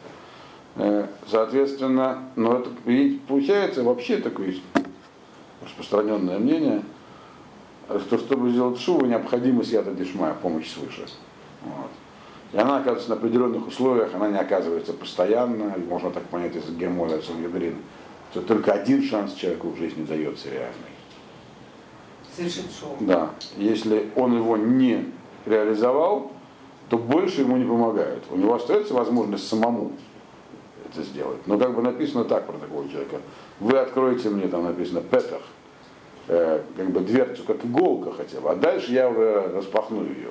Э, 0.77 1.07
Соответственно, 1.29 2.31
но 2.37 2.59
это 2.59 2.70
получается 3.29 3.83
вообще 3.83 4.16
такое 4.18 4.55
распространенное 5.62 6.38
мнение, 6.38 6.83
что 8.07 8.18
чтобы 8.18 8.51
сделать 8.51 8.81
шуву, 8.81 9.05
необходима 9.07 9.64
сията 9.64 9.92
дешмая, 9.92 10.35
помощь 10.35 10.70
свыше. 10.70 11.07
Вот. 11.62 11.90
И 12.53 12.57
она 12.59 12.77
оказывается 12.79 13.11
на 13.11 13.16
определенных 13.16 13.66
условиях, 13.66 14.14
она 14.14 14.29
не 14.29 14.38
оказывается 14.38 14.92
постоянно, 14.92 15.75
можно 15.88 16.11
так 16.11 16.25
понять 16.25 16.57
из 16.57 16.68
Гермоля 16.70 17.20
Сангедрин, 17.22 17.77
что 18.31 18.42
только 18.42 18.72
один 18.72 19.03
шанс 19.03 19.35
человеку 19.35 19.68
в 19.70 19.77
жизни 19.77 20.05
дается 20.05 20.48
реальный. 20.51 20.92
Совершить 22.35 22.71
шоу. 22.79 22.97
Да. 23.01 23.31
Если 23.57 24.11
он 24.16 24.37
его 24.37 24.57
не 24.57 25.12
реализовал, 25.45 26.33
то 26.88 26.99
больше 26.99 27.42
ему 27.42 27.57
не 27.57 27.64
помогают. 27.64 28.25
У 28.31 28.37
него 28.37 28.55
остается 28.55 28.95
возможность 28.95 29.47
самому 29.49 29.92
это 30.85 31.03
сделать. 31.03 31.47
Но 31.47 31.59
как 31.59 31.75
бы 31.75 31.83
написано 31.83 32.25
так 32.25 32.47
про 32.47 32.59
такого 32.59 32.88
человека. 32.88 33.21
Вы 33.61 33.79
откроете 33.79 34.29
мне, 34.31 34.49
там 34.49 34.64
написано, 34.64 35.01
петах, 35.01 35.42
э, 36.29 36.62
как 36.77 36.90
бы 36.90 37.01
дверцу, 37.01 37.45
как 37.45 37.64
иголка 37.64 38.12
хотя 38.12 38.40
бы, 38.40 38.51
а 38.51 38.55
дальше 38.55 38.92
я 38.92 39.09
уже 39.09 39.53
распахну 39.55 40.05
ее. 40.05 40.31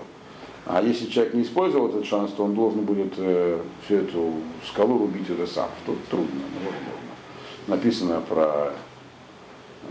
А 0.66 0.82
если 0.82 1.08
человек 1.08 1.34
не 1.34 1.42
использовал 1.42 1.90
этот 1.90 2.06
шанс, 2.06 2.32
то 2.32 2.44
он 2.44 2.54
должен 2.54 2.82
будет 2.82 3.14
э, 3.18 3.60
всю 3.86 3.96
эту 3.96 4.34
скалу 4.68 5.00
рубить 5.00 5.30
уже 5.30 5.48
сам, 5.48 5.70
что 5.84 5.96
трудно, 6.10 6.42
невозможно. 6.60 7.02
Написано 7.68 8.22
про 8.22 8.74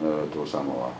э, 0.00 0.26
этого 0.30 0.46
самого 0.46 0.92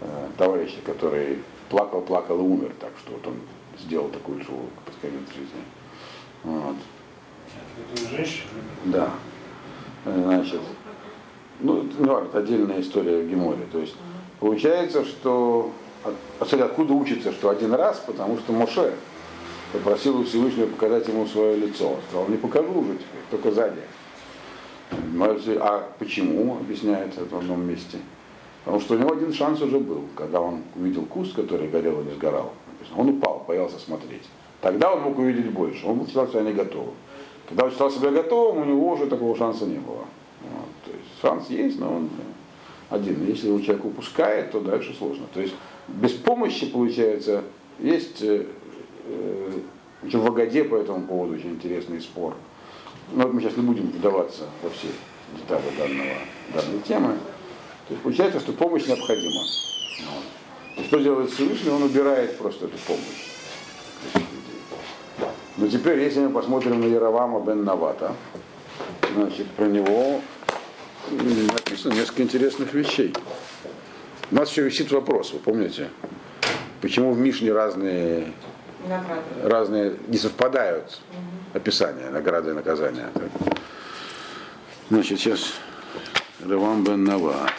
э, 0.00 0.28
товарища, 0.36 0.76
который 0.84 1.38
плакал, 1.68 2.00
плакал 2.02 2.38
и 2.38 2.42
умер, 2.42 2.72
так 2.80 2.90
что 3.02 3.12
вот 3.12 3.26
он 3.26 3.34
сделал 3.78 4.08
такую 4.08 4.42
шоу 4.44 4.62
под 4.84 4.94
конец 5.00 5.28
жизни. 5.28 5.62
Вот. 6.44 6.76
Да. 8.84 9.10
Значит, 10.04 10.60
ну, 11.60 11.88
ну, 11.98 12.18
это 12.18 12.38
отдельная 12.38 12.80
история 12.80 13.22
в 13.22 13.28
Геморе. 13.28 13.66
То 13.72 13.78
есть 13.78 13.94
получается, 14.40 15.04
что 15.04 15.72
от- 16.04 16.14
кстати, 16.40 16.62
откуда 16.62 16.94
учится, 16.94 17.32
что 17.32 17.50
один 17.50 17.74
раз, 17.74 18.02
потому 18.06 18.38
что 18.38 18.52
Моше 18.52 18.94
попросил 19.72 20.24
Всевышнего 20.24 20.66
показать 20.68 21.08
ему 21.08 21.26
свое 21.26 21.56
лицо. 21.56 21.88
Он 21.90 21.98
сказал, 22.08 22.28
не 22.28 22.36
покажу 22.36 22.72
уже 22.72 22.92
теперь, 22.92 23.22
только 23.30 23.50
сзади. 23.50 23.80
А 25.60 25.92
почему, 25.98 26.56
объясняется 26.58 27.24
в 27.24 27.36
одном 27.36 27.66
месте. 27.66 27.98
Потому 28.66 28.80
что 28.80 28.94
у 28.94 28.98
него 28.98 29.12
один 29.12 29.32
шанс 29.32 29.62
уже 29.62 29.78
был, 29.78 30.02
когда 30.16 30.40
он 30.40 30.64
увидел 30.74 31.06
куст, 31.06 31.36
который 31.36 31.68
горел 31.68 32.00
и 32.00 32.04
не 32.06 32.14
сгорал. 32.14 32.52
Он 32.96 33.10
упал, 33.10 33.44
боялся 33.46 33.78
смотреть. 33.78 34.24
Тогда 34.60 34.92
он 34.92 35.02
мог 35.02 35.18
увидеть 35.18 35.52
больше, 35.52 35.86
он 35.86 36.04
считал 36.04 36.26
себя 36.26 36.40
не 36.40 36.52
готовым. 36.52 36.94
Когда 37.48 37.66
он 37.66 37.70
считал 37.70 37.92
себя 37.92 38.10
готовым, 38.10 38.62
у 38.62 38.64
него 38.64 38.90
уже 38.90 39.06
такого 39.06 39.36
шанса 39.36 39.66
не 39.66 39.78
было. 39.78 40.04
Вот. 40.42 40.68
То 40.84 40.90
есть 40.90 41.20
шанс 41.22 41.48
есть, 41.48 41.78
но 41.78 41.94
он 41.94 42.10
один. 42.90 43.24
Если 43.24 43.46
его 43.46 43.60
человек 43.60 43.84
упускает, 43.84 44.50
то 44.50 44.58
дальше 44.58 44.96
сложно. 44.98 45.26
То 45.32 45.40
есть 45.40 45.54
без 45.86 46.10
помощи, 46.10 46.66
получается, 46.66 47.44
есть 47.78 48.20
э, 48.22 48.46
э, 49.04 49.50
в 50.02 50.26
Агаде 50.26 50.64
по 50.64 50.74
этому 50.74 51.06
поводу 51.06 51.34
очень 51.34 51.50
интересный 51.50 52.00
спор. 52.00 52.34
Но 53.12 53.22
вот 53.22 53.32
мы 53.32 53.40
сейчас 53.40 53.56
не 53.56 53.62
будем 53.62 53.90
вдаваться 53.90 54.42
во 54.64 54.70
все 54.70 54.88
детали 55.36 55.62
данного, 55.78 56.18
данной 56.52 56.80
темы. 56.82 57.16
То 57.88 57.94
есть 57.94 58.02
получается, 58.02 58.40
что 58.40 58.52
помощь 58.52 58.86
необходима. 58.86 59.42
И 60.76 60.84
что 60.84 60.98
делает 60.98 61.30
Всевышний? 61.30 61.70
Он 61.70 61.84
убирает 61.84 62.36
просто 62.36 62.66
эту 62.66 62.76
помощь. 62.78 64.24
Но 65.56 65.68
теперь, 65.68 66.00
если 66.00 66.20
мы 66.20 66.30
посмотрим 66.30 66.80
на 66.80 66.86
Яровама 66.86 67.40
бен 67.40 67.64
Навата, 67.64 68.14
значит, 69.14 69.46
про 69.52 69.66
него 69.66 70.20
написано 71.10 71.94
несколько 71.94 72.22
интересных 72.22 72.74
вещей. 72.74 73.14
У 74.30 74.34
нас 74.34 74.50
еще 74.50 74.62
висит 74.62 74.90
вопрос, 74.90 75.32
вы 75.32 75.38
помните? 75.38 75.88
Почему 76.80 77.12
в 77.12 77.18
Мишне 77.18 77.52
разные, 77.52 78.32
Награды. 78.86 79.22
разные 79.42 79.96
не 80.08 80.18
совпадают 80.18 81.00
описания 81.54 82.10
награды 82.10 82.50
и 82.50 82.54
наказания? 82.54 83.08
Значит, 84.90 85.20
сейчас 85.20 85.54
Равам 86.44 86.84
бен 86.84 87.04
Нават. 87.04 87.52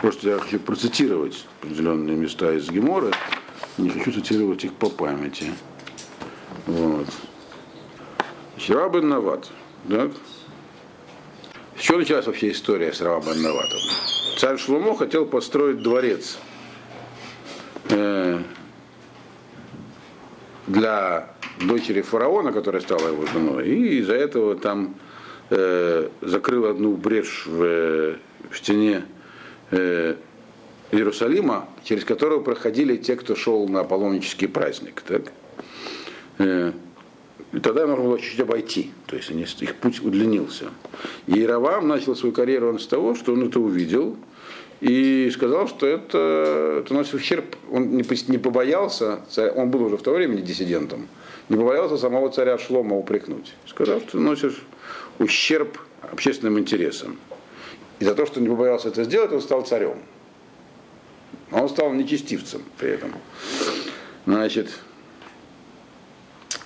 Просто 0.00 0.30
я 0.30 0.38
хочу 0.38 0.58
процитировать 0.58 1.46
определенные 1.60 2.16
места 2.16 2.52
из 2.52 2.68
Гемора. 2.68 3.12
Не 3.78 3.90
хочу 3.90 4.12
цитировать 4.12 4.64
их 4.64 4.72
по 4.74 4.88
памяти. 4.88 5.52
Вот. 6.66 7.06
Рава 8.68 8.88
бен 8.90 9.08
Нават. 9.08 9.50
Так? 9.88 10.10
С 11.76 11.80
чего 11.80 11.98
началась 11.98 12.26
вообще 12.26 12.50
история 12.50 12.92
с 12.92 13.00
Рава 13.00 13.22
бен 13.24 13.42
Наватом? 13.42 13.78
Царь 14.38 14.58
Шломо 14.58 14.96
хотел 14.96 15.24
построить 15.26 15.82
дворец 15.82 16.38
э, 17.88 18.38
для 20.66 21.30
дочери 21.60 22.02
фараона, 22.02 22.52
которая 22.52 22.82
стала 22.82 23.08
его 23.08 23.26
женой, 23.26 23.68
и 23.68 23.98
из-за 24.00 24.14
этого 24.14 24.56
там 24.56 24.96
э, 25.50 26.08
закрыл 26.20 26.66
одну 26.66 26.96
брешь 26.96 27.46
в, 27.46 27.62
э, 27.62 28.16
в 28.50 28.58
стене 28.58 29.04
э, 29.70 30.16
Иерусалима, 30.92 31.68
через 31.84 32.04
которую 32.04 32.42
проходили 32.42 32.96
те, 32.96 33.16
кто 33.16 33.34
шел 33.34 33.68
на 33.68 33.84
паломнический 33.84 34.46
праздник. 34.46 35.02
Так? 35.06 35.32
Э, 36.38 36.72
и 37.52 37.60
тогда 37.60 37.86
нужно 37.86 38.04
было 38.04 38.18
чуть-чуть 38.18 38.40
обойти, 38.40 38.90
то 39.06 39.16
есть 39.16 39.30
их 39.62 39.74
путь 39.76 40.00
удлинился. 40.00 40.66
И 41.26 41.34
Иеравам 41.34 41.88
начал 41.88 42.16
свою 42.16 42.34
карьеру 42.34 42.68
он 42.68 42.78
с 42.78 42.86
того, 42.86 43.14
что 43.14 43.32
он 43.32 43.46
это 43.46 43.60
увидел 43.60 44.16
и 44.80 45.30
сказал, 45.32 45.68
что 45.68 45.86
это, 45.86 46.82
это 46.82 46.92
носит 46.92 47.14
ущерб. 47.14 47.56
Он 47.70 47.96
не, 47.96 48.04
не 48.28 48.38
побоялся, 48.38 49.20
царь- 49.30 49.52
он 49.52 49.70
был 49.70 49.84
уже 49.84 49.96
в 49.96 50.02
то 50.02 50.12
время 50.12 50.36
диссидентом, 50.36 51.08
не 51.48 51.56
побоялся 51.56 51.96
самого 51.96 52.30
царя 52.30 52.58
Шлома 52.58 52.96
упрекнуть. 52.96 53.54
Сказал, 53.66 54.00
что 54.00 54.18
носишь 54.18 54.62
ущерб 55.18 55.78
общественным 56.02 56.58
интересам. 56.58 57.16
И 57.98 58.04
за 58.04 58.14
то, 58.14 58.26
что 58.26 58.40
не 58.40 58.48
побоялся 58.48 58.88
это 58.88 59.04
сделать, 59.04 59.32
он 59.32 59.40
стал 59.40 59.62
царем. 59.62 59.98
А 61.50 61.62
он 61.62 61.68
стал 61.68 61.92
нечестивцем 61.92 62.62
при 62.78 62.90
этом. 62.90 63.12
Значит, 64.26 64.70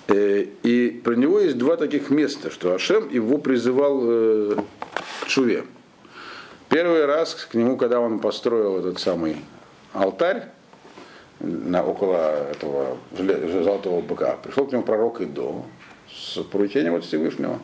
э, 0.07 0.45
и 0.63 1.01
про 1.03 1.15
него 1.15 1.39
есть 1.39 1.57
два 1.57 1.77
таких 1.77 2.09
места, 2.09 2.49
что 2.49 2.73
Ашем 2.73 3.09
его 3.09 3.37
призывал 3.37 3.99
э, 4.03 4.55
к 5.23 5.29
Шуве. 5.29 5.65
Первый 6.69 7.05
раз 7.05 7.35
к 7.35 7.53
нему, 7.53 7.77
когда 7.77 7.99
он 7.99 8.19
построил 8.19 8.79
этот 8.79 8.99
самый 8.99 9.37
алтарь 9.93 10.47
на, 11.39 11.83
около 11.85 12.49
этого 12.51 12.97
золотого 13.11 14.01
быка, 14.01 14.37
пришел 14.41 14.65
к 14.65 14.71
нему 14.71 14.83
пророк 14.83 15.21
Идо 15.21 15.63
с 16.09 16.41
поручением 16.43 16.95
от 16.95 17.03
Всевышнего, 17.03 17.59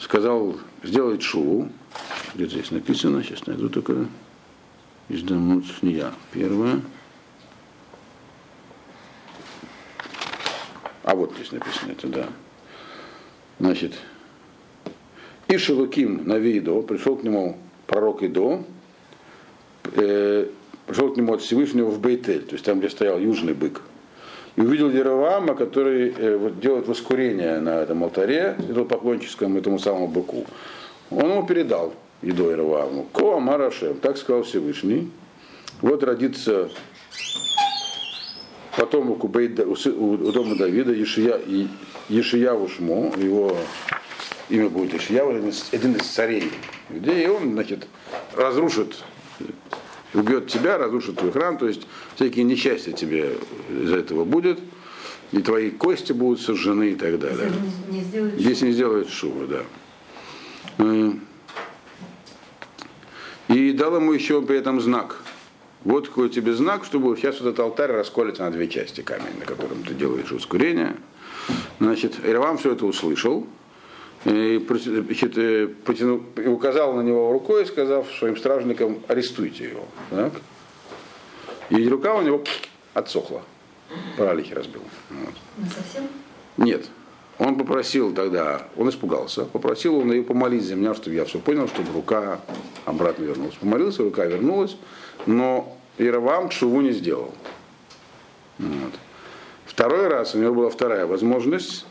сказал, 0.00 0.58
сделай 0.82 1.20
шуву, 1.20 1.68
где-то 2.34 2.50
здесь 2.52 2.70
написано, 2.70 3.22
сейчас 3.22 3.46
найду 3.46 3.68
такое, 3.68 4.08
издамут 5.08 5.64
не 5.82 5.92
я, 5.92 6.12
первое, 6.32 6.80
а 11.04 11.14
вот 11.14 11.34
здесь 11.34 11.52
написано 11.52 11.92
это, 11.92 12.08
да. 12.08 12.28
Значит, 13.58 13.94
и 15.48 15.58
Шелуким 15.58 16.26
Навидо, 16.26 16.80
пришел 16.82 17.16
к 17.16 17.22
нему 17.22 17.58
пророк 17.86 18.22
Идо, 18.22 18.64
э, 19.84 20.48
пришел 20.86 21.12
к 21.12 21.16
нему 21.16 21.34
от 21.34 21.42
Всевышнего 21.42 21.90
в 21.90 22.00
Бейтель, 22.00 22.42
то 22.42 22.54
есть 22.54 22.64
там, 22.64 22.78
где 22.78 22.88
стоял 22.88 23.18
южный 23.18 23.52
бык. 23.52 23.82
И 24.60 24.62
увидел 24.62 24.90
Еровама, 24.90 25.54
который 25.54 26.10
э, 26.10 26.36
вот, 26.36 26.60
делает 26.60 26.86
воскурение 26.86 27.60
на 27.60 27.80
этом 27.80 28.04
алтаре, 28.04 28.56
это 28.68 28.84
поклонческом 28.84 29.56
этому 29.56 29.78
самому 29.78 30.06
быку. 30.06 30.44
Он 31.10 31.30
ему 31.30 31.46
передал 31.46 31.94
Идо 32.20 32.50
Ероваму. 32.50 33.04
Ко 33.04 33.40
Марашем, 33.40 33.94
так 33.94 34.18
сказал 34.18 34.42
Всевышний. 34.42 35.10
Вот 35.80 36.04
родится 36.04 36.68
потомок 38.76 39.24
у, 39.24 39.28
Бейда, 39.28 39.64
у, 39.64 40.16
дома 40.30 40.56
Давида 40.56 40.92
Ешия, 40.92 41.40
Ешияву 42.10 42.68
Шмо, 42.68 43.14
его 43.16 43.56
имя 44.50 44.68
будет 44.68 44.94
Ишияу, 44.94 45.30
один 45.30 45.48
из- 45.96 46.06
царей 46.06 46.52
и 46.90 47.26
он, 47.28 47.52
значит, 47.52 47.86
разрушит, 48.36 48.96
убьет 50.14 50.48
тебя, 50.48 50.78
разрушит 50.78 51.16
твой 51.16 51.32
храм, 51.32 51.58
то 51.58 51.68
есть 51.68 51.86
всякие 52.16 52.44
несчастья 52.44 52.92
тебе 52.92 53.36
из 53.68 53.92
этого 53.92 54.24
будет, 54.24 54.58
и 55.32 55.40
твои 55.42 55.70
кости 55.70 56.12
будут 56.12 56.40
сожжены 56.40 56.90
и 56.90 56.94
так 56.94 57.18
далее. 57.18 57.50
Не 57.88 58.00
сделать 58.00 58.34
Здесь 58.34 58.62
не 58.62 58.72
сделают 58.72 59.08
шубы, 59.10 59.46
да. 59.46 59.62
Э, 60.78 61.12
И 63.48 63.72
дал 63.72 63.96
ему 63.96 64.12
еще 64.12 64.42
при 64.42 64.56
этом 64.58 64.80
знак. 64.80 65.16
вот 65.84 66.08
какой 66.08 66.28
тебе 66.28 66.52
знак, 66.54 66.84
чтобы 66.84 67.16
сейчас 67.16 67.40
вот 67.40 67.48
этот 67.48 67.60
алтарь 67.60 67.92
расколется 67.92 68.42
на 68.42 68.50
две 68.50 68.68
части 68.68 69.00
камень, 69.00 69.38
на 69.38 69.44
котором 69.46 69.82
ты 69.82 69.94
делаешь 69.94 70.30
ускорение. 70.32 70.96
Значит, 71.80 72.16
Ирвам 72.24 72.58
все 72.58 72.72
это 72.72 72.84
услышал, 72.86 73.46
и 74.24 74.64
значит, 74.68 75.38
э, 75.38 75.68
потянул, 75.68 76.22
и 76.36 76.46
указал 76.46 76.92
на 76.92 77.00
него 77.00 77.32
рукой, 77.32 77.64
сказав 77.64 78.06
своим 78.18 78.36
стражникам, 78.36 79.02
арестуйте 79.08 79.70
его. 79.70 79.84
Так? 80.10 80.32
И 81.70 81.88
рука 81.88 82.14
у 82.14 82.22
него 82.22 82.44
отсохла. 82.92 83.42
Паралихи 84.16 84.52
разбил. 84.52 84.82
Вот. 85.08 85.34
Не 85.56 85.68
совсем? 85.70 86.08
Нет. 86.56 86.86
Он 87.38 87.56
попросил 87.56 88.12
тогда, 88.12 88.68
он 88.76 88.90
испугался, 88.90 89.46
попросил 89.46 89.96
он 89.96 90.12
ее 90.12 90.22
помолить 90.22 90.62
за 90.62 90.74
меня, 90.74 90.94
чтобы 90.94 91.16
я 91.16 91.24
все 91.24 91.38
понял, 91.38 91.68
чтобы 91.68 91.90
рука 91.94 92.42
обратно 92.84 93.24
вернулась. 93.24 93.54
Помолился, 93.54 94.02
рука 94.02 94.26
вернулась, 94.26 94.76
но 95.24 95.74
Иеравам 95.96 96.50
Шуву 96.50 96.82
не 96.82 96.92
сделал. 96.92 97.32
Вот. 98.58 98.92
Второй 99.64 100.08
раз 100.08 100.34
у 100.34 100.38
него 100.38 100.54
была 100.54 100.68
вторая 100.68 101.06
возможность. 101.06 101.86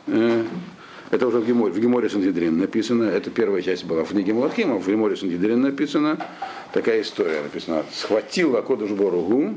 Э, 1.12 1.16
Это 1.16 1.28
уже 1.28 1.40
в 1.40 1.48
Геморе, 1.48 1.74
в 1.74 1.80
Геморе 1.80 2.10
Сангидрин 2.10 2.58
написано. 2.58 3.04
Это 3.04 3.30
первая 3.30 3.62
часть 3.62 3.86
была 3.86 4.04
в 4.04 4.10
книге 4.10 4.34
Малахима, 4.34 4.80
в 4.80 4.88
Геморе 4.88 5.16
Сангидрин 5.16 5.62
написано. 5.62 6.26
Такая 6.74 7.02
история 7.02 7.42
написана. 7.42 7.84
Схватил 7.92 8.56
Акодыш 8.58 8.92
Боругу, 8.92 9.56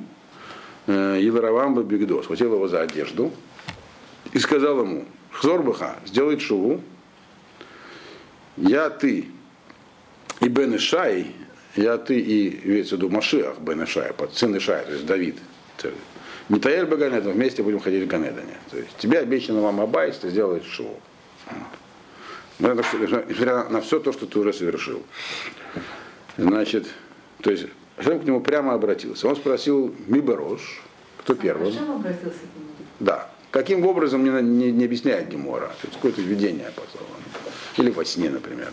Еларавам 0.86 1.80
Бигдо, 1.82 2.22
схватил 2.22 2.54
его 2.54 2.68
за 2.68 2.82
одежду 2.82 3.32
и 4.32 4.38
сказал 4.38 4.80
ему, 4.80 5.04
Хзорбаха, 5.30 5.96
сделай 6.06 6.38
шуву, 6.38 6.80
я 8.56 8.90
ты 8.90 9.26
и 10.40 10.48
Бен 10.48 10.76
Ишай, 10.76 11.34
я 11.76 11.96
ты 11.98 12.18
и, 12.18 12.60
имеется 12.64 12.96
в 12.96 12.98
виду 12.98 13.10
Машиах 13.10 13.58
Бен 13.60 13.84
Ишай, 13.84 14.12
сын 14.32 14.56
Ишая, 14.56 14.84
то 14.84 14.92
есть 14.92 15.06
Давид. 15.06 15.36
Митаэль 16.48 16.86
Баганедом, 16.86 17.32
вместе 17.32 17.62
будем 17.62 17.80
ходить 17.80 18.04
в 18.04 18.08
Ганедане. 18.08 18.58
То 18.70 18.76
есть 18.76 18.96
тебе 18.98 19.20
обещано 19.20 19.62
вам 19.62 19.80
Абайс, 19.80 20.16
ты 20.16 20.28
сделаешь 20.28 20.66
шоу. 20.66 21.00
Несмотря 22.58 23.68
на 23.68 23.80
все 23.80 23.98
то, 23.98 24.12
что 24.12 24.26
ты 24.26 24.38
уже 24.38 24.52
совершил. 24.52 25.02
Значит, 26.36 26.86
то 27.42 27.50
есть 27.50 27.66
Шем 28.02 28.20
к 28.20 28.24
нему 28.24 28.40
прямо 28.40 28.74
обратился. 28.74 29.28
Он 29.28 29.36
спросил 29.36 29.94
Миберош, 30.06 30.82
кто 31.18 31.34
первым. 31.34 31.72
Шем 31.72 31.92
обратился 31.92 32.38
к 32.38 32.56
нему? 32.56 32.68
Да. 33.00 33.30
Каким 33.50 33.84
образом 33.86 34.24
не, 34.24 34.30
не, 34.42 34.72
не 34.72 34.84
объясняет 34.84 35.28
Гемора. 35.28 35.66
То 35.80 35.88
есть 35.88 35.94
какое-то 35.94 36.22
видение 36.22 36.70
послал. 36.74 37.06
Или 37.76 37.90
во 37.90 38.04
сне, 38.04 38.30
например. 38.30 38.72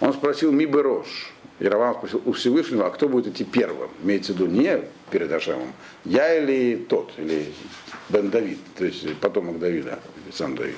Он 0.00 0.12
спросил 0.12 0.52
Миберош. 0.52 1.32
Яровам 1.58 1.94
спросил 1.94 2.22
у 2.24 2.32
Всевышнего, 2.32 2.86
а 2.86 2.90
кто 2.90 3.08
будет 3.08 3.28
идти 3.28 3.44
первым? 3.44 3.90
Имеется 4.02 4.32
в 4.32 4.36
виду 4.36 4.46
не 4.46 4.82
перед 5.10 5.32
Ашемом, 5.32 5.72
я 6.04 6.36
или 6.36 6.76
тот, 6.76 7.10
или 7.16 7.46
Бен 8.10 8.28
Давид, 8.28 8.58
то 8.76 8.84
есть 8.84 9.16
потомок 9.20 9.58
Давида, 9.58 9.98
или 10.22 10.34
сам 10.34 10.54
Давид. 10.54 10.76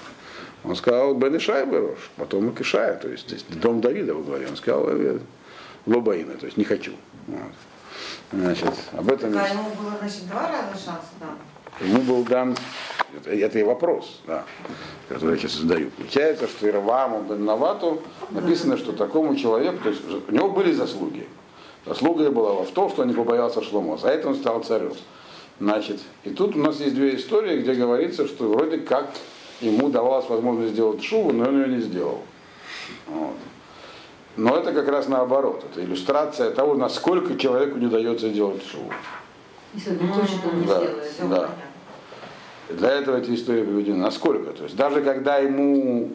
Он 0.68 0.76
сказал 0.76 1.14
Бен 1.14 1.34
Ишай 1.38 1.64
Берош, 1.64 2.10
потомок 2.16 2.60
Ишая, 2.60 2.96
то 2.96 3.08
есть, 3.08 3.26
то 3.26 3.34
есть 3.34 3.58
дом 3.58 3.80
Давида 3.80 4.14
во 4.14 4.22
главе. 4.22 4.48
Он 4.48 4.56
сказал 4.56 4.84
«Э, 4.88 5.18
Лобаина, 5.86 6.34
то 6.34 6.44
есть 6.44 6.58
не 6.58 6.64
хочу. 6.64 6.92
Вот. 7.26 7.38
Значит, 8.32 8.74
об 8.92 9.10
этом 9.10 9.30
А 9.38 9.48
ему 9.48 9.70
было, 9.80 9.96
значит, 9.98 10.28
два 10.28 10.42
раза 10.42 10.72
шанс, 10.72 11.04
да. 11.18 11.86
ему 11.86 12.02
был 12.02 12.22
дан, 12.24 12.54
это, 13.16 13.30
это 13.30 13.58
и 13.58 13.62
вопрос, 13.62 14.20
да, 14.26 14.44
который 15.08 15.36
я 15.36 15.38
сейчас 15.38 15.52
задаю. 15.54 15.88
Получается, 15.90 16.46
что 16.46 16.68
Ирваму 16.68 17.22
бен 17.22 17.46
Навату 17.46 18.02
написано, 18.30 18.76
что 18.76 18.92
такому 18.92 19.36
человеку, 19.36 19.78
то 19.84 19.88
есть 19.88 20.02
у 20.28 20.30
него 20.30 20.50
были 20.50 20.72
заслуги. 20.72 21.26
Заслуга 21.86 22.30
была 22.30 22.62
в 22.62 22.70
том, 22.72 22.90
что 22.90 23.02
он 23.02 23.08
не 23.08 23.14
побоялся 23.14 23.62
Шломо, 23.62 23.96
за 23.96 24.08
это 24.08 24.28
он 24.28 24.34
стал 24.34 24.62
царем. 24.62 24.92
Значит, 25.60 26.00
и 26.24 26.30
тут 26.30 26.54
у 26.54 26.58
нас 26.58 26.78
есть 26.78 26.94
две 26.94 27.16
истории, 27.16 27.62
где 27.62 27.72
говорится, 27.72 28.28
что 28.28 28.48
вроде 28.48 28.78
как 28.78 29.08
ему 29.60 29.88
давалась 29.88 30.28
возможность 30.28 30.72
сделать 30.72 31.02
шуву, 31.02 31.32
но 31.32 31.44
он 31.48 31.62
ее 31.62 31.68
не 31.76 31.80
сделал. 31.80 32.22
Вот. 33.06 33.34
Но 34.36 34.56
это 34.56 34.72
как 34.72 34.88
раз 34.88 35.08
наоборот. 35.08 35.64
Это 35.70 35.82
иллюстрация 35.84 36.50
того, 36.52 36.74
насколько 36.74 37.36
человеку 37.36 37.78
не 37.78 37.86
дается 37.88 38.28
делать 38.28 38.62
шуву. 38.66 38.92
Если 39.74 39.98
он 39.98 40.08
хочет, 40.08 40.38
он 40.50 40.60
не 40.60 40.66
Да. 40.66 40.76
сделает. 40.80 41.04
Все 41.12 41.22
Да. 41.22 41.28
понятно. 41.36 41.54
Для 42.70 42.90
этого 42.90 43.16
эти 43.16 43.34
истории 43.34 43.64
приведены. 43.64 43.96
Насколько? 43.98 44.52
То 44.52 44.64
есть 44.64 44.76
даже 44.76 45.00
когда 45.02 45.38
ему, 45.38 46.10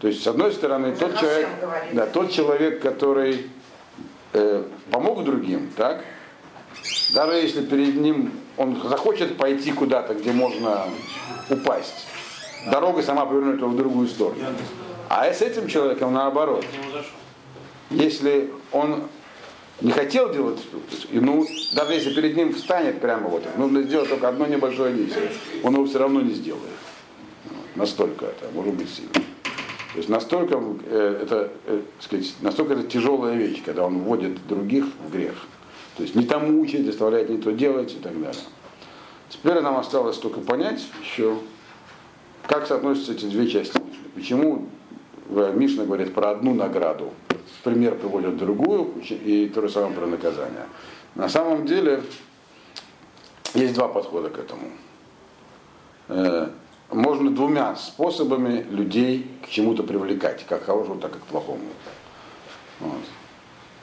то 0.00 0.08
есть 0.08 0.22
с 0.22 0.26
одной 0.26 0.52
стороны 0.52 0.88
Уже 0.92 0.98
тот 1.00 1.18
человек, 1.18 1.48
говорит. 1.60 1.94
да, 1.94 2.06
тот 2.06 2.30
человек, 2.32 2.80
который 2.82 3.46
э, 4.32 4.64
помог 4.90 5.22
другим, 5.24 5.70
так, 5.76 6.02
даже 7.14 7.34
если 7.34 7.64
перед 7.64 7.96
ним 7.96 8.32
он 8.56 8.80
захочет 8.88 9.36
пойти 9.36 9.70
куда-то, 9.72 10.14
где 10.14 10.32
можно 10.32 10.84
упасть, 11.50 12.06
дорога 12.70 13.02
сама 13.02 13.26
повернет 13.26 13.58
его 13.58 13.68
в 13.68 13.76
другую 13.76 14.08
сторону. 14.08 14.40
А 15.08 15.32
с 15.32 15.42
этим 15.42 15.68
человеком 15.68 16.12
наоборот. 16.12 16.64
Если 17.90 18.50
он 18.72 19.02
не 19.82 19.90
хотел 19.90 20.32
делать, 20.32 20.60
ну, 21.10 21.46
даже 21.74 21.92
если 21.92 22.14
перед 22.14 22.36
ним 22.36 22.54
встанет 22.54 23.00
прямо 23.00 23.28
вот, 23.28 23.44
нужно 23.58 23.82
сделать 23.82 24.08
только 24.08 24.28
одно 24.28 24.46
небольшое 24.46 24.94
действие, 24.94 25.30
он 25.62 25.74
его 25.74 25.84
все 25.84 25.98
равно 25.98 26.20
не 26.20 26.32
сделает. 26.32 26.62
Настолько 27.74 28.26
это 28.26 28.46
может 28.54 28.74
быть 28.74 28.88
сильно. 28.88 29.12
То 29.12 29.98
есть 29.98 30.08
настолько 30.08 30.62
э, 30.86 31.18
это, 31.22 31.52
э, 31.66 31.82
сказать, 32.00 32.34
настолько 32.40 32.74
это 32.74 32.84
тяжелая 32.84 33.34
вещь, 33.36 33.62
когда 33.62 33.84
он 33.84 33.98
вводит 33.98 34.46
других 34.46 34.86
в 35.06 35.12
грех. 35.12 35.34
То 35.96 36.02
есть 36.02 36.14
не 36.14 36.24
тому 36.24 36.60
учить, 36.60 36.86
заставляет 36.86 37.28
не 37.28 37.36
то 37.36 37.52
делать 37.52 37.92
и 37.92 37.98
так 37.98 38.18
далее. 38.18 38.40
Теперь 39.28 39.60
нам 39.60 39.76
осталось 39.76 40.16
только 40.16 40.40
понять 40.40 40.82
еще, 41.02 41.36
как 42.46 42.66
соотносятся 42.66 43.12
эти 43.12 43.26
две 43.26 43.48
части 43.48 43.78
Мишны. 43.78 44.08
Почему 44.14 44.68
в 45.28 45.56
Мишна 45.56 45.84
говорит 45.84 46.14
про 46.14 46.30
одну 46.30 46.54
награду, 46.54 47.12
пример 47.62 47.94
приводят 47.96 48.36
другую, 48.36 48.94
и 49.08 49.48
то 49.48 49.62
же 49.62 49.68
самое 49.68 49.94
про 49.94 50.06
наказание. 50.06 50.66
На 51.14 51.28
самом 51.28 51.66
деле 51.66 52.02
есть 53.54 53.74
два 53.74 53.88
подхода 53.88 54.30
к 54.30 54.38
этому. 54.38 54.68
Э, 56.08 56.48
Можно 56.90 57.30
двумя 57.30 57.74
способами 57.76 58.66
людей 58.70 59.26
к 59.44 59.48
чему-то 59.48 59.82
привлекать, 59.82 60.44
как 60.46 60.62
к 60.62 60.66
хорошему, 60.66 61.00
так 61.00 61.16
и 61.16 61.18
к 61.18 61.22
плохому. 61.22 61.64
Вот. 62.80 63.00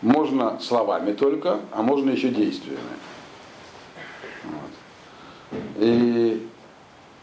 Можно 0.02 0.60
словами 0.60 1.14
только, 1.14 1.60
а 1.72 1.82
можно 1.82 2.12
еще 2.12 2.30
действиями. 2.30 2.80
Вот. 4.44 5.62
И, 5.78 6.49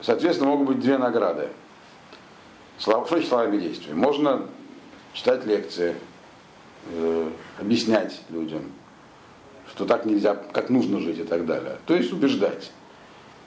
соответственно, 0.01 0.51
могут 0.51 0.68
быть 0.68 0.80
две 0.80 0.99
награды. 0.99 1.49
Слова, 2.78 3.05
что 3.07 3.14
значит 3.14 3.28
словами 3.28 3.59
действия? 3.59 3.94
Можно 3.94 4.47
читать 5.12 5.47
лекции, 5.47 5.97
э, 6.90 7.30
объяснять 7.59 8.20
людям, 8.28 8.70
что 9.70 9.86
так 9.86 10.05
нельзя, 10.05 10.34
как 10.34 10.68
нужно 10.68 11.01
жить 11.01 11.18
и 11.18 11.24
так 11.24 11.47
далее. 11.47 11.78
То 11.86 11.94
есть 11.94 12.12
убеждать. 12.12 12.70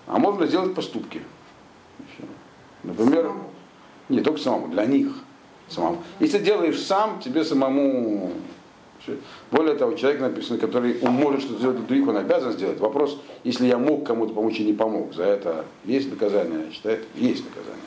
А 0.08 0.18
можно 0.18 0.48
сделать 0.48 0.74
поступки. 0.74 1.22
Например, 2.84 3.32
не 4.10 4.22
только 4.22 4.40
самому, 4.40 4.70
для 4.70 4.86
них 4.86 5.14
самому. 5.68 6.04
Если 6.20 6.40
делаешь 6.40 6.82
сам, 6.82 7.20
тебе 7.20 7.46
самому. 7.46 8.32
Более 9.52 9.76
того, 9.76 9.94
человек 9.94 10.22
написано, 10.22 10.60
который 10.60 10.98
может 11.02 11.42
что-то 11.42 11.60
сделать 11.60 11.78
для 11.78 11.86
других, 11.86 12.08
он 12.08 12.18
обязан 12.18 12.54
сделать. 12.54 12.80
Вопрос, 12.80 13.20
если 13.44 13.68
я 13.68 13.78
мог 13.78 14.06
кому-то 14.06 14.34
помочь 14.34 14.60
и 14.60 14.64
не 14.64 14.74
помог, 14.74 15.14
за 15.14 15.24
это 15.24 15.66
есть 15.86 16.10
наказание, 16.10 16.72
считает, 16.72 17.06
есть 17.16 17.44
наказание. 17.46 17.84